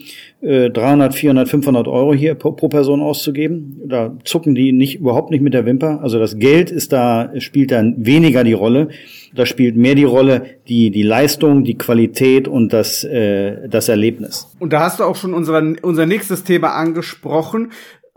[0.44, 3.80] 300, 400, 500 Euro hier pro, Person auszugeben.
[3.86, 6.00] Da zucken die nicht überhaupt nicht mit der Wimper.
[6.02, 8.88] Also das Geld ist da spielt dann weniger die Rolle.
[9.34, 14.54] Da spielt mehr die Rolle die die Leistung, die Qualität und das äh, das Erlebnis.
[14.58, 17.70] Und da hast du auch schon unser unser nächstes Thema angesprochen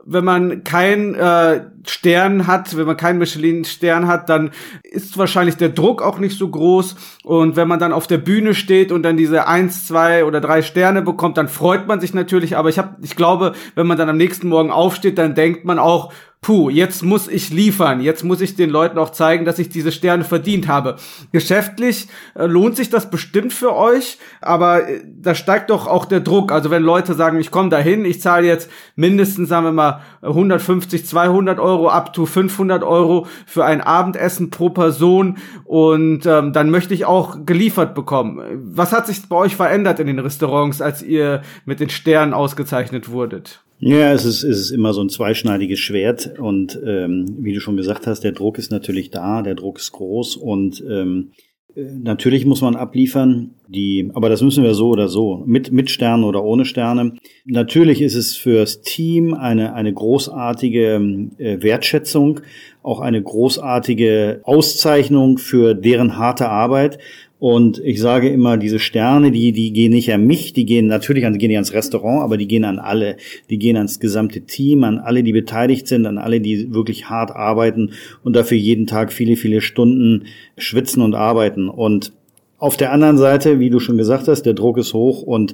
[0.10, 4.52] wenn man keinen äh, Stern hat, wenn man keinen Michelin-Stern hat, dann
[4.84, 6.96] ist wahrscheinlich der Druck auch nicht so groß.
[7.24, 10.62] Und wenn man dann auf der Bühne steht und dann diese eins, zwei oder drei
[10.62, 12.56] Sterne bekommt, dann freut man sich natürlich.
[12.56, 15.78] Aber ich habe, ich glaube, wenn man dann am nächsten Morgen aufsteht, dann denkt man
[15.78, 16.14] auch,
[16.48, 19.92] puh, jetzt muss ich liefern, jetzt muss ich den Leuten auch zeigen, dass ich diese
[19.92, 20.96] Sterne verdient habe.
[21.34, 26.22] Geschäftlich äh, lohnt sich das bestimmt für euch, aber äh, da steigt doch auch der
[26.22, 26.54] Druck.
[26.54, 31.06] Also wenn Leute sagen, ich komme dahin, ich zahle jetzt mindestens, sagen wir mal, 150,
[31.06, 36.94] 200 Euro, up to 500 Euro für ein Abendessen pro Person und ähm, dann möchte
[36.94, 38.42] ich auch geliefert bekommen.
[38.74, 43.10] Was hat sich bei euch verändert in den Restaurants, als ihr mit den Sternen ausgezeichnet
[43.10, 43.67] wurdet?
[43.80, 47.78] Ja, es ist, es ist immer so ein zweischneidiges Schwert und ähm, wie du schon
[47.78, 51.32] gesagt hast, der Druck ist natürlich da, der Druck ist groß und ähm,
[51.76, 55.92] äh, natürlich muss man abliefern, die, aber das müssen wir so oder so, mit, mit
[55.92, 57.14] Sternen oder ohne Sterne.
[57.46, 62.40] Natürlich ist es fürs Team eine, eine großartige äh, Wertschätzung,
[62.82, 66.98] auch eine großartige Auszeichnung für deren harte Arbeit.
[67.40, 71.26] Und ich sage immer, diese Sterne, die, die gehen nicht an mich, die gehen natürlich
[71.26, 73.18] an, gehen nicht ans Restaurant, aber die gehen an alle.
[73.52, 77.32] Die gehen ans gesamte Team, an alle, die beteiligt sind, an alle, die wirklich hart
[77.32, 77.92] arbeiten
[78.24, 80.26] und dafür jeden Tag viele, viele Stunden
[80.58, 81.70] schwitzen und arbeiten.
[81.70, 82.12] Und
[82.58, 85.54] auf der anderen Seite, wie du schon gesagt hast, der Druck ist hoch und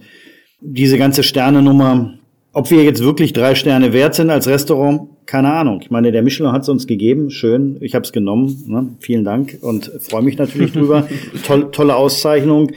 [0.61, 2.13] diese ganze Sternenummer,
[2.53, 5.79] ob wir jetzt wirklich drei Sterne wert sind als Restaurant, keine Ahnung.
[5.81, 7.29] Ich meine, der Michelin hat es uns gegeben.
[7.29, 8.63] Schön, ich habe es genommen.
[8.67, 8.89] Ne?
[8.99, 11.07] Vielen Dank und freue mich natürlich drüber.
[11.45, 12.71] Toll, tolle Auszeichnung.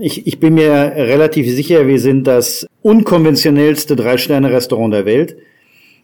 [0.00, 5.36] Ich, ich bin mir relativ sicher, wir sind das unkonventionellste Drei-Sterne-Restaurant der Welt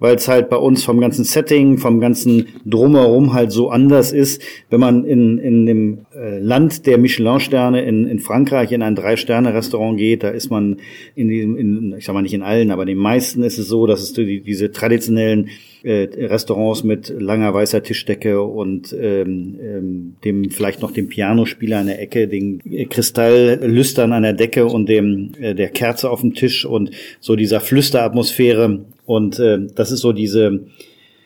[0.01, 4.43] weil es halt bei uns vom ganzen Setting, vom ganzen Drumherum halt so anders ist.
[4.71, 9.99] Wenn man in, in dem äh, Land der Michelin-Sterne in, in Frankreich in ein Drei-Sterne-Restaurant
[9.99, 10.79] geht, da ist man
[11.15, 13.69] in diesem, in, ich sag mal nicht in allen, aber in den meisten ist es
[13.69, 15.51] so, dass es die, diese traditionellen
[15.83, 21.87] äh, Restaurants mit langer weißer Tischdecke und ähm, ähm, dem vielleicht noch dem Pianospieler an
[21.87, 26.65] der Ecke, den Kristalllüstern an der Decke und dem äh, der Kerze auf dem Tisch
[26.65, 30.61] und so dieser Flüsteratmosphäre und äh, das ist so diese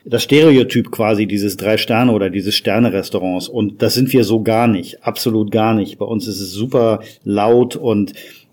[0.07, 4.43] das Stereotyp quasi dieses drei Sterne oder dieses Sterne Restaurants und das sind wir so
[4.43, 5.99] gar nicht, absolut gar nicht.
[5.99, 8.13] Bei uns ist es super laut und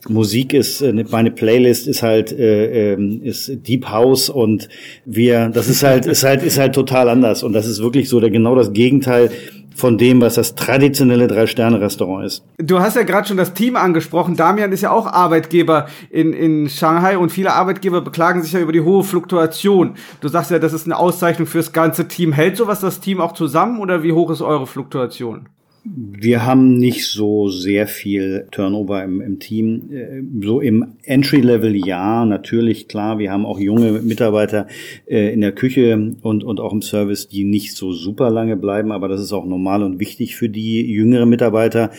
[0.09, 4.67] Musik ist, äh, meine Playlist ist halt äh, ähm, ist Deep House und
[5.05, 8.19] wir, das ist halt ist halt ist halt total anders und das ist wirklich so
[8.19, 9.31] der genau das Gegenteil
[9.75, 12.43] von dem, was das traditionelle Drei-Sterne-Restaurant ist.
[12.57, 14.35] Du hast ja gerade schon das Team angesprochen.
[14.35, 18.71] Damian ist ja auch Arbeitgeber in, in Shanghai und viele Arbeitgeber beklagen sich ja über
[18.71, 19.95] die hohe Fluktuation.
[20.19, 22.33] Du sagst ja, das ist eine Auszeichnung fürs ganze Team.
[22.33, 25.47] Hält sowas das Team auch zusammen oder wie hoch ist eure Fluktuation?
[25.83, 29.89] Wir haben nicht so sehr viel Turnover im, im Team.
[29.91, 33.17] Äh, so im Entry-Level ja, natürlich, klar.
[33.17, 34.67] Wir haben auch junge Mitarbeiter
[35.07, 38.91] äh, in der Küche und, und auch im Service, die nicht so super lange bleiben,
[38.91, 41.89] aber das ist auch normal und wichtig für die jüngeren Mitarbeiter,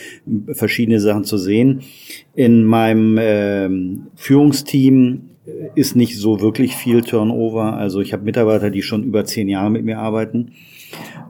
[0.52, 1.80] verschiedene Sachen zu sehen.
[2.34, 3.68] In meinem äh,
[4.14, 5.30] Führungsteam
[5.74, 7.74] ist nicht so wirklich viel Turnover.
[7.74, 10.52] Also ich habe Mitarbeiter, die schon über zehn Jahre mit mir arbeiten.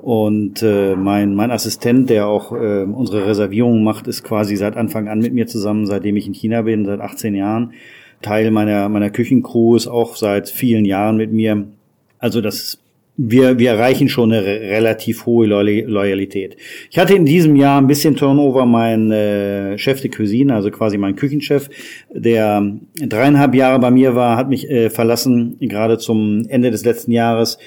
[0.00, 5.08] Und äh, mein, mein Assistent, der auch äh, unsere Reservierungen macht, ist quasi seit Anfang
[5.08, 7.72] an mit mir zusammen, seitdem ich in China bin, seit 18 Jahren.
[8.20, 11.66] Teil meiner, meiner Küchencrew ist auch seit vielen Jahren mit mir.
[12.18, 12.82] Also das
[13.16, 16.56] wir, wir erreichen schon eine relativ hohe Loyalität.
[16.90, 18.64] Ich hatte in diesem Jahr ein bisschen Turnover.
[18.64, 21.68] Mein äh, Chef de Cuisine, also quasi mein Küchenchef,
[22.10, 27.12] der dreieinhalb Jahre bei mir war, hat mich äh, verlassen, gerade zum Ende des letzten
[27.12, 27.58] Jahres.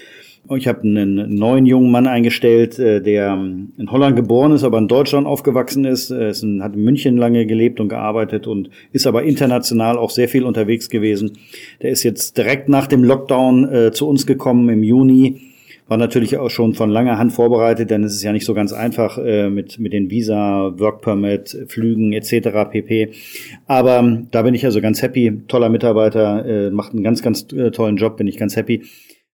[0.55, 4.87] Ich habe einen neuen jungen Mann eingestellt, äh, der in Holland geboren ist, aber in
[4.87, 6.11] Deutschland aufgewachsen ist.
[6.11, 10.43] Er hat in München lange gelebt und gearbeitet und ist aber international auch sehr viel
[10.43, 11.31] unterwegs gewesen.
[11.81, 15.41] Der ist jetzt direkt nach dem Lockdown äh, zu uns gekommen im Juni.
[15.87, 18.73] War natürlich auch schon von langer Hand vorbereitet, denn es ist ja nicht so ganz
[18.73, 22.71] einfach äh, mit, mit den Visa, Work Permit, Flügen etc.
[22.71, 23.11] pp.
[23.67, 25.41] Aber da bin ich also ganz happy.
[25.47, 28.81] Toller Mitarbeiter, äh, macht einen ganz, ganz äh, tollen Job, bin ich ganz happy.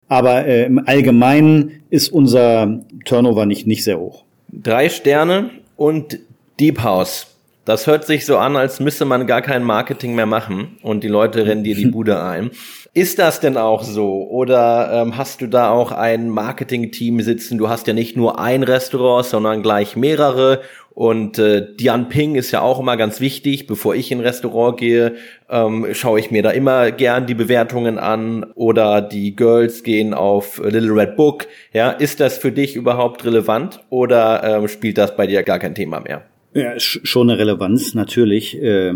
[0.09, 4.25] Aber äh, im Allgemeinen ist unser Turnover nicht, nicht sehr hoch.
[4.51, 6.19] Drei Sterne und
[6.59, 7.27] Deep House.
[7.63, 11.07] Das hört sich so an, als müsste man gar kein Marketing mehr machen und die
[11.07, 12.49] Leute rennen dir die Bude ein.
[12.95, 14.27] Ist das denn auch so?
[14.27, 17.59] Oder ähm, hast du da auch ein Marketing-Team sitzen?
[17.59, 20.61] Du hast ja nicht nur ein Restaurant, sondern gleich mehrere.
[20.91, 23.67] Und äh, Dian Ping ist ja auch immer ganz wichtig.
[23.67, 25.15] Bevor ich in ein Restaurant gehe,
[25.49, 28.45] ähm, schaue ich mir da immer gern die Bewertungen an.
[28.55, 31.47] Oder die Girls gehen auf Little Red Book.
[31.73, 35.75] Ja, ist das für dich überhaupt relevant oder ähm, spielt das bei dir gar kein
[35.75, 36.28] Thema mehr?
[36.51, 38.59] Ja, schon eine Relevanz, natürlich.
[38.59, 38.95] Äh,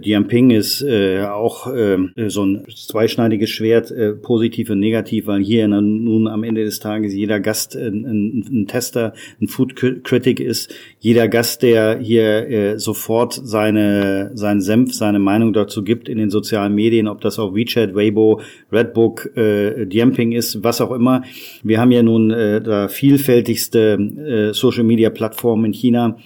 [0.00, 5.68] Diamping ist äh, auch äh, so ein zweischneidiges Schwert, äh, positiv und negativ, weil hier
[5.68, 10.74] nun am Ende des Tages jeder Gast ein, ein, ein Tester, ein Food Critic ist.
[10.98, 16.30] Jeder Gast, der hier äh, sofort seine, seinen Senf, seine Meinung dazu gibt in den
[16.30, 18.40] sozialen Medien, ob das auf WeChat, Weibo,
[18.72, 21.22] Redbook, äh, Diamping ist, was auch immer.
[21.62, 26.16] Wir haben ja nun äh, da vielfältigste äh, Social-Media-Plattformen in China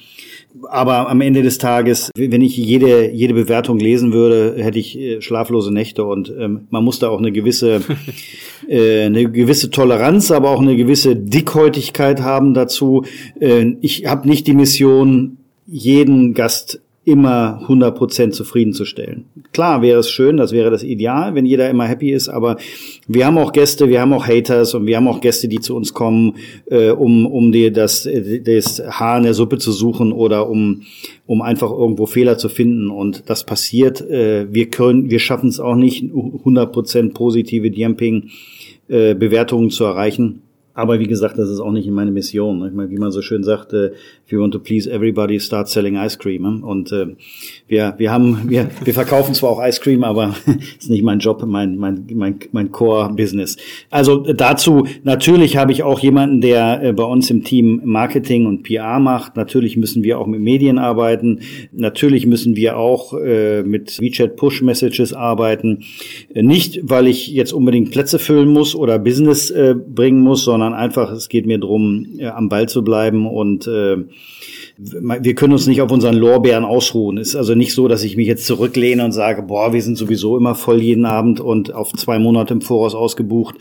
[0.68, 5.20] aber am Ende des Tages, wenn ich jede, jede Bewertung lesen würde, hätte ich äh,
[5.20, 7.80] schlaflose Nächte und ähm, man muss da auch eine gewisse,
[8.68, 13.04] äh, eine gewisse Toleranz, aber auch eine gewisse Dickhäutigkeit haben dazu.
[13.40, 19.24] Äh, ich habe nicht die Mission, jeden Gast immer 100% zufriedenzustellen.
[19.52, 22.58] Klar wäre es schön, das wäre das Ideal, wenn jeder immer happy ist, aber
[23.08, 25.74] wir haben auch Gäste, wir haben auch Haters und wir haben auch Gäste, die zu
[25.74, 26.36] uns kommen,
[26.66, 28.08] äh, um, um dir das,
[28.44, 30.82] das Haar in der Suppe zu suchen oder um,
[31.26, 34.00] um einfach irgendwo Fehler zu finden und das passiert.
[34.00, 38.30] Äh, wir können, wir schaffen es auch nicht, 100% positive Dumping
[38.88, 40.42] äh, Bewertungen zu erreichen.
[40.74, 42.66] Aber wie gesagt, das ist auch nicht meine Mission.
[42.66, 43.92] Ich meine, wie man so schön sagt, äh,
[44.24, 46.62] if you want to please everybody, start selling ice cream.
[46.62, 47.08] Und äh,
[47.68, 50.34] wir, wir haben, wir, wir verkaufen zwar auch Ice Cream, aber
[50.78, 53.56] ist nicht mein Job, mein, mein, mein, mein Core-Business.
[53.90, 58.62] Also dazu, natürlich habe ich auch jemanden, der äh, bei uns im Team Marketing und
[58.62, 59.36] PR macht.
[59.36, 61.40] Natürlich müssen wir auch mit Medien arbeiten.
[61.72, 65.84] Natürlich müssen wir auch äh, mit WeChat Push Messages arbeiten.
[66.34, 70.80] Nicht, weil ich jetzt unbedingt Plätze füllen muss oder Business äh, bringen muss, sondern sondern
[70.80, 73.96] einfach, es geht mir darum, äh, am Ball zu bleiben und äh,
[74.78, 77.18] wir können uns nicht auf unseren Lorbeeren ausruhen.
[77.18, 79.98] Es ist also nicht so, dass ich mich jetzt zurücklehne und sage, boah, wir sind
[79.98, 83.56] sowieso immer voll jeden Abend und auf zwei Monate im Voraus ausgebucht,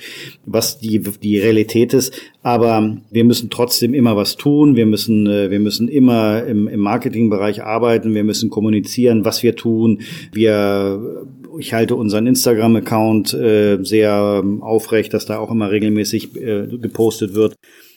[0.46, 2.14] was die, die Realität ist.
[2.43, 4.75] Aber wir müssen trotzdem immer was tun.
[4.75, 8.15] Wir müssen, äh, wir müssen immer im, im Marketingbereich arbeiten.
[8.15, 10.01] Wir müssen kommunizieren, was wir tun.
[10.32, 11.27] Wir
[11.60, 17.34] ich halte unseren Instagram-Account äh, sehr ähm, aufrecht, dass da auch immer regelmäßig äh, gepostet
[17.34, 17.56] wird.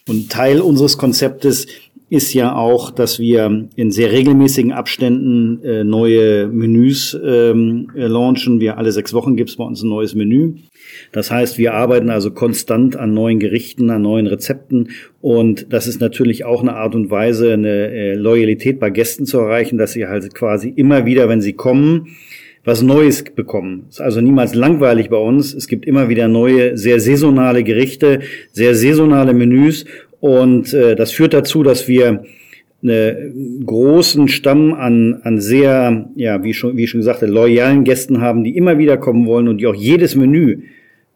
[0.09, 1.67] Und Teil unseres Konzeptes
[2.15, 8.61] ist ja auch, dass wir in sehr regelmäßigen Abständen äh, neue Menüs ähm, äh, launchen.
[8.61, 10.55] Wir alle sechs Wochen gibt's bei uns ein neues Menü.
[11.11, 16.01] Das heißt, wir arbeiten also konstant an neuen Gerichten, an neuen Rezepten und das ist
[16.01, 20.07] natürlich auch eine Art und Weise, eine äh, Loyalität bei Gästen zu erreichen, dass sie
[20.07, 22.09] halt quasi immer wieder, wenn sie kommen,
[22.65, 23.87] was Neues bekommen.
[23.89, 25.53] Ist also niemals langweilig bei uns.
[25.53, 28.21] Es gibt immer wieder neue, sehr saisonale Gerichte,
[28.53, 29.85] sehr saisonale Menüs
[30.25, 32.25] und äh, das führt dazu, dass wir
[32.83, 38.43] einen großen Stamm an, an sehr, ja, wie schon, wie schon gesagt, loyalen Gästen haben,
[38.43, 40.63] die immer wieder kommen wollen und die auch jedes Menü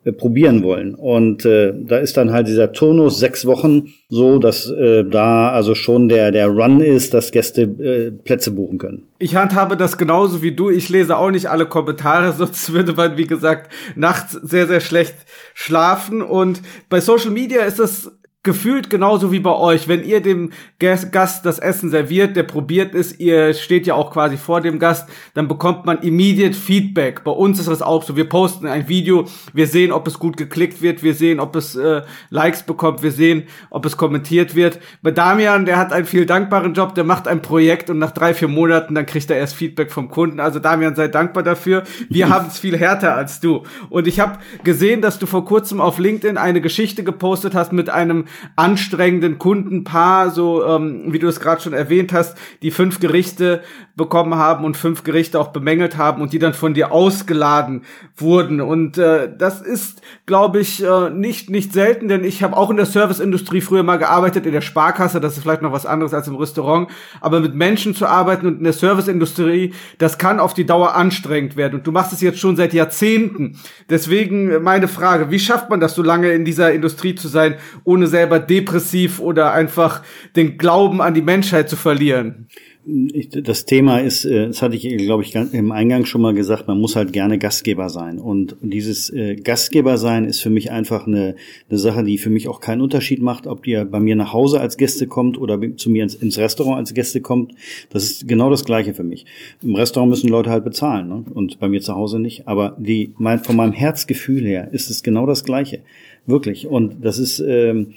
[0.04, 0.94] äh, probieren wollen.
[0.94, 5.74] Und äh, da ist dann halt dieser Turnus sechs Wochen so, dass äh, da also
[5.74, 9.04] schon der, der Run ist, dass Gäste äh, Plätze buchen können.
[9.18, 10.68] Ich handhabe das genauso wie du.
[10.68, 15.14] Ich lese auch nicht alle Kommentare, sonst würde man, wie gesagt, nachts sehr, sehr schlecht
[15.54, 16.20] schlafen.
[16.20, 18.12] Und bei Social Media ist das
[18.48, 23.20] gefühlt genauso wie bei euch, wenn ihr dem Gast das Essen serviert, der probiert ist,
[23.20, 27.24] ihr steht ja auch quasi vor dem Gast, dann bekommt man immediate Feedback.
[27.24, 28.16] Bei uns ist das auch so.
[28.16, 31.76] Wir posten ein Video, wir sehen, ob es gut geklickt wird, wir sehen, ob es
[31.76, 34.78] äh, Likes bekommt, wir sehen, ob es kommentiert wird.
[35.02, 38.32] Bei Damian, der hat einen viel dankbaren Job, der macht ein Projekt und nach drei,
[38.32, 40.40] vier Monaten, dann kriegt er erst Feedback vom Kunden.
[40.40, 41.82] Also Damian, sei dankbar dafür.
[42.08, 43.64] Wir haben es viel härter als du.
[43.90, 47.90] Und ich habe gesehen, dass du vor kurzem auf LinkedIn eine Geschichte gepostet hast mit
[47.90, 48.24] einem
[48.56, 53.62] anstrengenden Kundenpaar, so ähm, wie du es gerade schon erwähnt hast, die fünf Gerichte
[53.96, 57.82] bekommen haben und fünf Gerichte auch bemängelt haben und die dann von dir ausgeladen
[58.16, 58.60] wurden.
[58.60, 62.76] Und äh, das ist, glaube ich, äh, nicht nicht selten, denn ich habe auch in
[62.76, 66.28] der Serviceindustrie früher mal gearbeitet, in der Sparkasse, das ist vielleicht noch was anderes als
[66.28, 66.88] im Restaurant,
[67.20, 71.56] aber mit Menschen zu arbeiten und in der Serviceindustrie, das kann auf die Dauer anstrengend
[71.56, 71.78] werden.
[71.78, 73.58] Und du machst es jetzt schon seit Jahrzehnten.
[73.90, 78.06] Deswegen meine Frage, wie schafft man das so lange in dieser Industrie zu sein, ohne
[78.06, 80.02] selber depressiv oder einfach
[80.36, 82.48] den Glauben an die Menschheit zu verlieren?
[82.90, 86.80] das Thema ist, äh, das hatte ich, glaube ich, im Eingang schon mal gesagt, man
[86.80, 88.18] muss halt gerne Gastgeber sein.
[88.18, 91.36] Und dieses äh, Gastgeber sein ist für mich einfach eine,
[91.68, 94.60] eine Sache, die für mich auch keinen Unterschied macht, ob ihr bei mir nach Hause
[94.60, 97.52] als Gäste kommt oder zu mir ins, ins Restaurant als Gäste kommt.
[97.90, 99.26] Das ist genau das Gleiche für mich.
[99.62, 101.24] Im Restaurant müssen Leute halt bezahlen ne?
[101.34, 102.48] und bei mir zu Hause nicht.
[102.48, 105.80] Aber die, mein, von meinem Herzgefühl her ist es genau das Gleiche.
[106.26, 106.66] Wirklich.
[106.66, 107.40] Und das ist...
[107.40, 107.94] Ähm,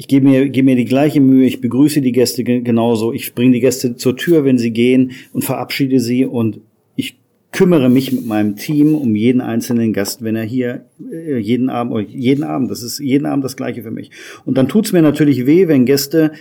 [0.00, 3.52] ich gebe mir, gebe mir die gleiche Mühe, ich begrüße die Gäste genauso, ich bringe
[3.52, 6.62] die Gäste zur Tür, wenn sie gehen und verabschiede sie und
[6.96, 7.18] ich
[7.52, 12.08] kümmere mich mit meinem Team um jeden einzelnen Gast, wenn er hier äh, jeden Abend,
[12.08, 14.10] jeden Abend, das ist jeden Abend das gleiche für mich.
[14.46, 16.32] Und dann tut's mir natürlich weh, wenn Gäste,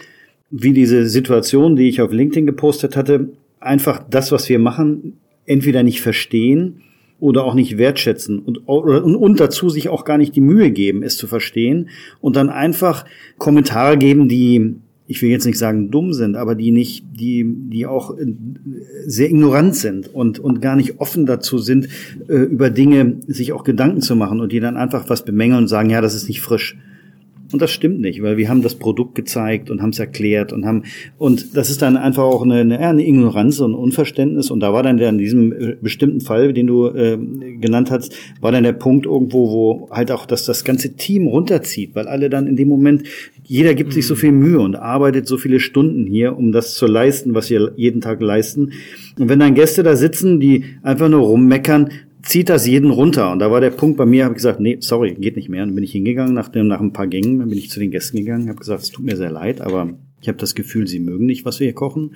[0.49, 5.83] wie diese Situation, die ich auf LinkedIn gepostet hatte, einfach das, was wir machen, entweder
[5.83, 6.81] nicht verstehen
[7.19, 11.03] oder auch nicht wertschätzen und, und, und dazu sich auch gar nicht die Mühe geben,
[11.03, 11.89] es zu verstehen
[12.21, 13.05] und dann einfach
[13.37, 14.75] Kommentare geben, die
[15.09, 18.27] ich will jetzt nicht sagen dumm sind, aber die nicht, die, die auch äh,
[19.07, 21.87] sehr ignorant sind und, und gar nicht offen dazu sind,
[22.27, 25.67] äh, über Dinge sich auch Gedanken zu machen und die dann einfach was bemängeln und
[25.67, 26.77] sagen, ja, das ist nicht frisch.
[27.51, 30.65] Und das stimmt nicht, weil wir haben das Produkt gezeigt und haben es erklärt und
[30.65, 30.83] haben
[31.17, 34.51] und das ist dann einfach auch eine, eine, eine Ignoranz und ein Unverständnis.
[34.51, 37.17] Und da war dann der in diesem äh, bestimmten Fall, den du äh,
[37.59, 41.95] genannt hast, war dann der Punkt irgendwo, wo halt auch dass das ganze Team runterzieht,
[41.95, 43.03] weil alle dann in dem Moment
[43.43, 43.93] jeder gibt mhm.
[43.93, 44.19] sich so mhm.
[44.19, 47.99] viel Mühe und arbeitet so viele Stunden hier, um das zu leisten, was wir jeden
[47.99, 48.73] Tag leisten.
[49.17, 51.89] Und wenn dann Gäste da sitzen, die einfach nur rummeckern,
[52.29, 53.31] zieht das jeden runter.
[53.31, 55.63] Und da war der Punkt bei mir, habe ich gesagt, nee, sorry, geht nicht mehr.
[55.63, 57.79] Und dann bin ich hingegangen, nach, dem, nach ein paar Gängen, dann bin ich zu
[57.79, 60.87] den Gästen gegangen, habe gesagt, es tut mir sehr leid, aber ich habe das Gefühl,
[60.87, 62.15] sie mögen nicht, was wir hier kochen.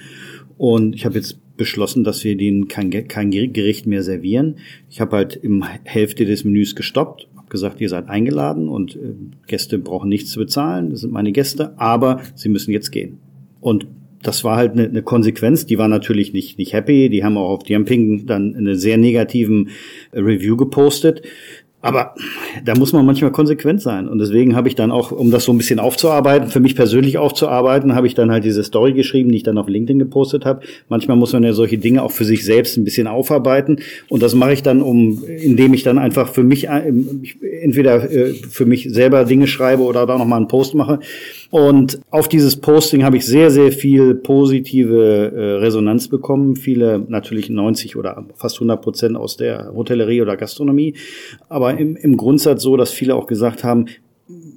[0.57, 4.57] Und ich habe jetzt beschlossen, dass wir denen kein, kein Gericht mehr servieren.
[4.88, 9.16] Ich habe halt im Hälfte des Menüs gestoppt, habe gesagt, ihr seid eingeladen und äh,
[9.47, 13.18] Gäste brauchen nichts zu bezahlen, das sind meine Gäste, aber sie müssen jetzt gehen.
[13.61, 13.88] Und
[14.24, 15.66] das war halt eine, eine Konsequenz.
[15.66, 17.10] Die war natürlich nicht, nicht happy.
[17.10, 19.70] Die haben auch auf Diamping dann eine sehr negativen
[20.12, 21.22] äh, Review gepostet.
[21.84, 22.16] Aber
[22.64, 24.08] da muss man manchmal konsequent sein.
[24.08, 27.18] Und deswegen habe ich dann auch, um das so ein bisschen aufzuarbeiten, für mich persönlich
[27.18, 30.62] aufzuarbeiten, habe ich dann halt diese Story geschrieben, die ich dann auf LinkedIn gepostet habe.
[30.88, 33.80] Manchmal muss man ja solche Dinge auch für sich selbst ein bisschen aufarbeiten.
[34.08, 38.66] Und das mache ich dann, um, indem ich dann einfach für mich, entweder äh, für
[38.66, 41.02] mich selber Dinge schreibe oder da nochmal einen Post mache.
[41.54, 46.56] Und auf dieses Posting habe ich sehr, sehr viel positive äh, Resonanz bekommen.
[46.56, 50.95] Viele natürlich 90 oder fast 100 Prozent aus der Hotellerie oder Gastronomie.
[51.49, 53.86] Aber im, im Grundsatz so, dass viele auch gesagt haben,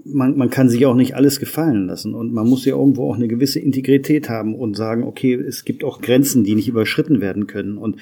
[0.06, 3.16] man, man kann sich auch nicht alles gefallen lassen und man muss ja irgendwo auch
[3.16, 7.46] eine gewisse Integrität haben und sagen, okay, es gibt auch Grenzen, die nicht überschritten werden
[7.46, 7.76] können.
[7.76, 7.96] Und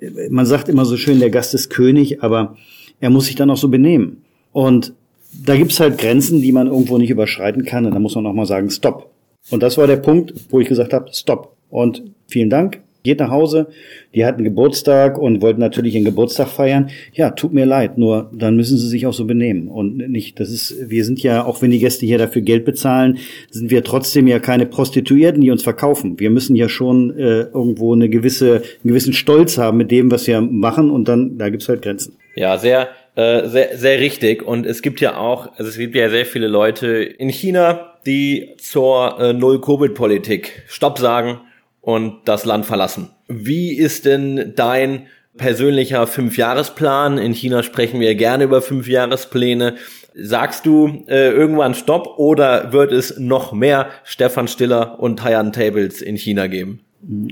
[0.00, 2.56] äh, man sagt immer so schön, der Gast ist König, aber
[2.98, 4.22] er muss sich dann auch so benehmen.
[4.52, 4.94] Und
[5.38, 7.86] da gibt's halt Grenzen, die man irgendwo nicht überschreiten kann.
[7.86, 9.10] Und da muss man auch mal sagen, stopp.
[9.50, 11.56] Und das war der Punkt, wo ich gesagt habe, stopp.
[11.70, 13.68] Und vielen Dank, geht nach Hause.
[14.14, 16.90] Die hatten Geburtstag und wollten natürlich ihren Geburtstag feiern.
[17.12, 19.68] Ja, tut mir leid, nur dann müssen sie sich auch so benehmen.
[19.68, 23.18] Und nicht, das ist, wir sind ja, auch wenn die Gäste hier dafür Geld bezahlen,
[23.50, 26.18] sind wir trotzdem ja keine Prostituierten, die uns verkaufen.
[26.18, 30.26] Wir müssen ja schon äh, irgendwo eine gewisse, einen gewissen Stolz haben mit dem, was
[30.26, 30.90] wir machen.
[30.90, 32.16] Und dann, da gibt's halt Grenzen.
[32.34, 32.88] Ja, sehr,
[33.18, 34.46] äh, sehr, sehr richtig.
[34.46, 38.54] Und es gibt ja auch, also es gibt ja sehr viele Leute in China, die
[38.58, 41.40] zur äh, Null-Covid-Politik Stopp sagen
[41.80, 43.10] und das Land verlassen.
[43.26, 47.18] Wie ist denn dein persönlicher Fünfjahresplan?
[47.18, 49.74] In China sprechen wir gerne über Fünfjahrespläne.
[50.14, 56.02] Sagst du äh, irgendwann Stopp oder wird es noch mehr Stefan Stiller und Haiyan Tables
[56.02, 56.84] in China geben?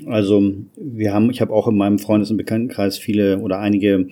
[0.07, 4.09] Also wir haben, ich habe auch in meinem Freundes- und Bekanntenkreis viele oder einige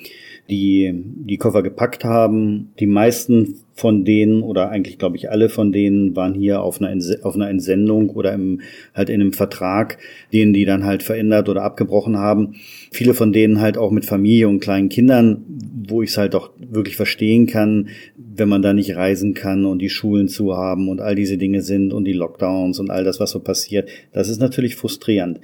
[0.50, 2.72] die die Koffer gepackt haben.
[2.80, 6.96] Die meisten von denen oder eigentlich glaube ich alle von denen waren hier auf einer,
[7.22, 8.60] auf einer Entsendung oder im,
[8.94, 9.98] halt in einem Vertrag,
[10.32, 12.54] den die dann halt verändert oder abgebrochen haben.
[12.92, 15.44] Viele von denen halt auch mit Familie und kleinen Kindern,
[15.88, 19.80] wo ich es halt auch wirklich verstehen kann, wenn man da nicht reisen kann und
[19.80, 23.18] die Schulen zu haben und all diese Dinge sind und die Lockdowns und all das,
[23.18, 23.88] was so passiert.
[24.12, 25.40] Das ist natürlich frustrierend.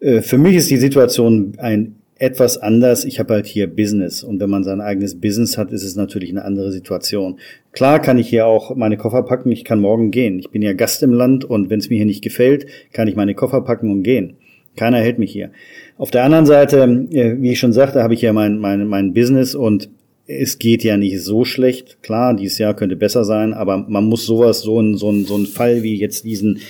[0.00, 3.04] Äh, für mich ist die Situation ein etwas anders.
[3.04, 6.30] Ich habe halt hier Business und wenn man sein eigenes Business hat, ist es natürlich
[6.30, 7.38] eine andere Situation.
[7.72, 10.38] Klar kann ich hier auch meine Koffer packen, ich kann morgen gehen.
[10.38, 13.16] Ich bin ja Gast im Land und wenn es mir hier nicht gefällt, kann ich
[13.16, 14.36] meine Koffer packen und gehen.
[14.76, 15.50] Keiner hält mich hier.
[15.98, 19.12] Auf der anderen Seite, äh, wie ich schon sagte, habe ich ja mein, mein, mein
[19.12, 19.90] Business und
[20.26, 22.02] es geht ja nicht so schlecht.
[22.02, 25.36] Klar, dieses Jahr könnte besser sein, aber man muss sowas, so ein, so ein, so
[25.36, 26.60] ein Fall wie jetzt diesen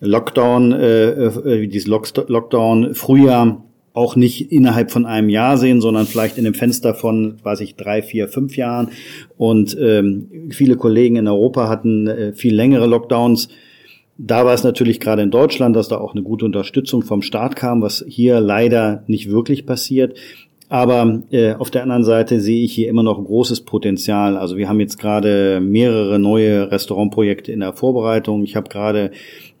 [0.00, 3.65] Lockdown, äh, äh, dieses Lockdown Frühjahr
[3.96, 7.76] auch nicht innerhalb von einem Jahr sehen, sondern vielleicht in einem Fenster von, weiß ich,
[7.76, 8.88] drei, vier, fünf Jahren.
[9.38, 13.48] Und ähm, viele Kollegen in Europa hatten äh, viel längere Lockdowns.
[14.18, 17.56] Da war es natürlich gerade in Deutschland, dass da auch eine gute Unterstützung vom Staat
[17.56, 20.18] kam, was hier leider nicht wirklich passiert.
[20.68, 24.36] Aber äh, auf der anderen Seite sehe ich hier immer noch großes Potenzial.
[24.36, 28.42] Also wir haben jetzt gerade mehrere neue Restaurantprojekte in der Vorbereitung.
[28.42, 29.12] Ich habe gerade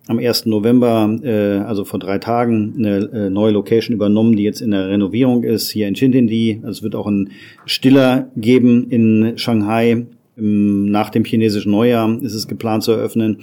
[0.08, 0.46] am 1.
[0.46, 4.88] November, äh, also vor drei Tagen, eine äh, neue Location übernommen, die jetzt in der
[4.88, 6.60] Renovierung ist, hier in Xintiandi.
[6.62, 7.30] Also es wird auch ein
[7.64, 10.06] Stiller geben in Shanghai.
[10.38, 13.38] Nach dem chinesischen Neujahr ist es geplant zu eröffnen.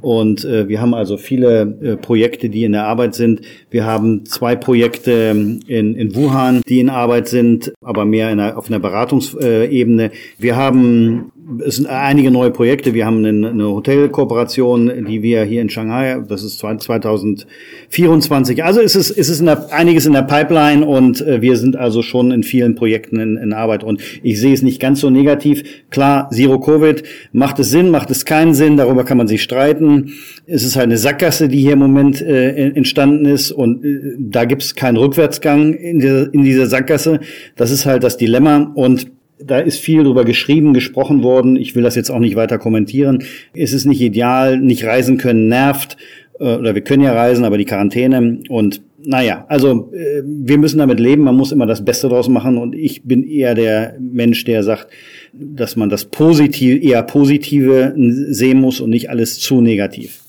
[0.00, 3.42] Und äh, wir haben also viele äh, Projekte, die in der Arbeit sind.
[3.70, 8.58] Wir haben zwei Projekte in, in Wuhan, die in Arbeit sind, aber mehr in einer,
[8.58, 10.10] auf einer Beratungsebene.
[10.36, 11.31] Wir haben
[11.64, 12.94] es sind einige neue Projekte.
[12.94, 18.62] Wir haben eine, Hotelkooperation, die wir hier in Shanghai, das ist 2024.
[18.62, 21.76] Also ist es, ist es in der, einiges in der Pipeline und äh, wir sind
[21.76, 23.82] also schon in vielen Projekten in, in Arbeit.
[23.82, 25.62] Und ich sehe es nicht ganz so negativ.
[25.90, 30.12] Klar, Zero Covid, macht es Sinn, macht es keinen Sinn, darüber kann man sich streiten.
[30.46, 34.44] Es ist halt eine Sackgasse, die hier im Moment äh, entstanden ist und äh, da
[34.44, 37.20] gibt es keinen Rückwärtsgang in, dieser in dieser Sackgasse.
[37.56, 39.10] Das ist halt das Dilemma und
[39.46, 41.56] da ist viel drüber geschrieben, gesprochen worden.
[41.56, 43.24] Ich will das jetzt auch nicht weiter kommentieren.
[43.54, 45.96] Es ist nicht ideal, nicht reisen können nervt.
[46.38, 50.78] Äh, oder wir können ja reisen, aber die Quarantäne und naja, also äh, wir müssen
[50.78, 54.44] damit leben, man muss immer das Beste draus machen und ich bin eher der Mensch,
[54.44, 54.88] der sagt,
[55.32, 60.21] dass man das Positive, eher Positive sehen muss und nicht alles zu negativ.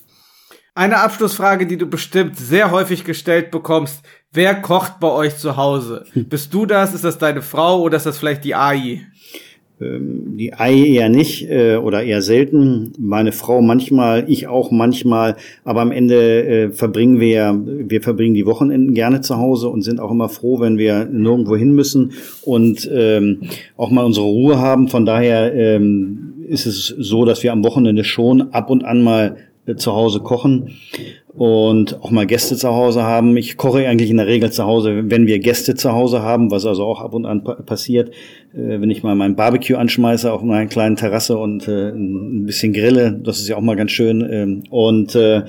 [0.76, 4.02] Eine Abschlussfrage, die du bestimmt sehr häufig gestellt bekommst.
[4.32, 6.06] Wer kocht bei euch zu Hause?
[6.16, 6.96] Bist du das?
[6.96, 9.02] Ist das deine Frau oder ist das vielleicht die AI?
[9.80, 12.92] Ähm, die AI eher nicht äh, oder eher selten.
[12.98, 18.48] Meine Frau manchmal, ich auch manchmal, aber am Ende äh, verbringen wir, wir verbringen die
[18.48, 22.90] Wochenenden gerne zu Hause und sind auch immer froh, wenn wir nirgendwo hin müssen und
[22.92, 23.42] ähm,
[23.78, 24.88] auch mal unsere Ruhe haben.
[24.88, 29.38] Von daher ähm, ist es so, dass wir am Wochenende schon ab und an mal
[29.78, 30.72] zu Hause kochen
[31.30, 33.38] und auch mal Gäste zu Hause haben.
[33.38, 36.66] Ich koche eigentlich in der Regel zu Hause, wenn wir Gäste zu Hause haben, was
[36.66, 38.10] also auch ab und an passiert,
[38.54, 42.74] äh, wenn ich mal mein Barbecue anschmeiße auf meiner kleinen Terrasse und äh, ein bisschen
[42.74, 44.28] grille, das ist ja auch mal ganz schön.
[44.30, 45.44] Ähm, und äh,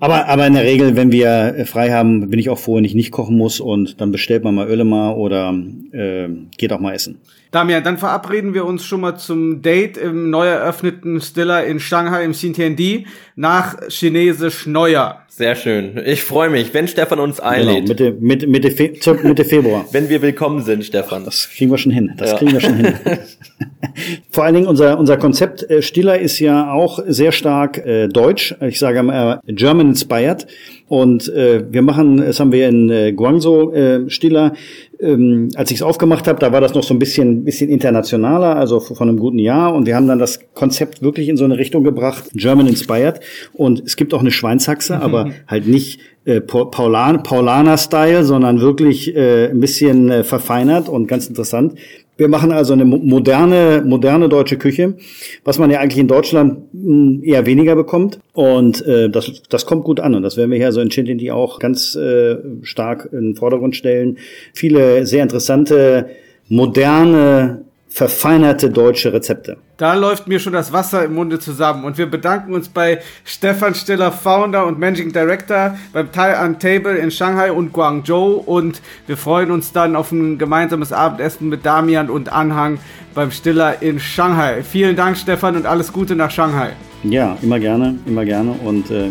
[0.00, 2.84] aber, aber in der Regel, wenn wir äh, frei haben, bin ich auch froh, wenn
[2.84, 5.54] ich nicht kochen muss und dann bestellt man mal Ölemar oder
[5.92, 7.18] äh, geht auch mal essen.
[7.50, 12.24] Damian, dann verabreden wir uns schon mal zum Date im neu eröffneten Stiller in Shanghai
[12.24, 15.24] im Xintiandi nach chinesisch Neujahr.
[15.38, 16.02] Sehr schön.
[16.04, 17.96] Ich freue mich, wenn Stefan uns genau, einlädt.
[17.96, 18.92] Genau, Mitte, Mitte, Mitte, Fe
[19.22, 19.86] Mitte Februar.
[19.92, 21.24] wenn wir willkommen sind, Stefan.
[21.24, 22.12] Das kriegen wir schon hin.
[22.16, 22.38] Das ja.
[22.38, 22.94] kriegen wir schon hin.
[24.30, 28.56] Vor allen Dingen unser, unser Konzept äh, Stiller ist ja auch sehr stark äh, deutsch.
[28.60, 30.48] Ich sage mal äh, German inspired.
[30.88, 34.54] Und äh, wir machen, das haben wir in äh, Guangzhou äh, Stiller.
[35.00, 38.56] Ähm, als ich es aufgemacht habe, da war das noch so ein bisschen, bisschen internationaler,
[38.56, 39.74] also von einem guten Jahr.
[39.74, 43.20] Und wir haben dann das Konzept wirklich in so eine Richtung gebracht, German inspired.
[43.52, 45.02] Und es gibt auch eine Schweinshaxe, mhm.
[45.02, 51.28] aber halt nicht äh, Paulan, Paulaner-Style, sondern wirklich äh, ein bisschen äh, verfeinert und ganz
[51.28, 51.78] interessant.
[52.18, 54.96] Wir machen also eine moderne, moderne deutsche Küche,
[55.44, 58.18] was man ja eigentlich in Deutschland hm, eher weniger bekommt.
[58.32, 60.16] Und äh, das, das kommt gut an.
[60.16, 63.76] Und das werden wir hier so in Chintinti auch ganz äh, stark in den Vordergrund
[63.76, 64.18] stellen.
[64.52, 66.10] Viele sehr interessante,
[66.48, 69.58] moderne verfeinerte deutsche Rezepte.
[69.78, 71.84] Da läuft mir schon das Wasser im Munde zusammen.
[71.84, 76.96] Und wir bedanken uns bei Stefan Stiller, Founder und Managing Director beim Tai An Table
[76.96, 78.42] in Shanghai und Guangzhou.
[78.44, 82.80] Und wir freuen uns dann auf ein gemeinsames Abendessen mit Damian und Anhang
[83.14, 84.64] beim Stiller in Shanghai.
[84.64, 86.70] Vielen Dank, Stefan, und alles Gute nach Shanghai.
[87.04, 89.10] Ja, immer gerne, immer gerne und äh,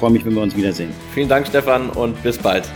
[0.00, 0.90] freue mich, wenn wir uns wiedersehen.
[1.14, 2.68] Vielen Dank, Stefan, und bis bald.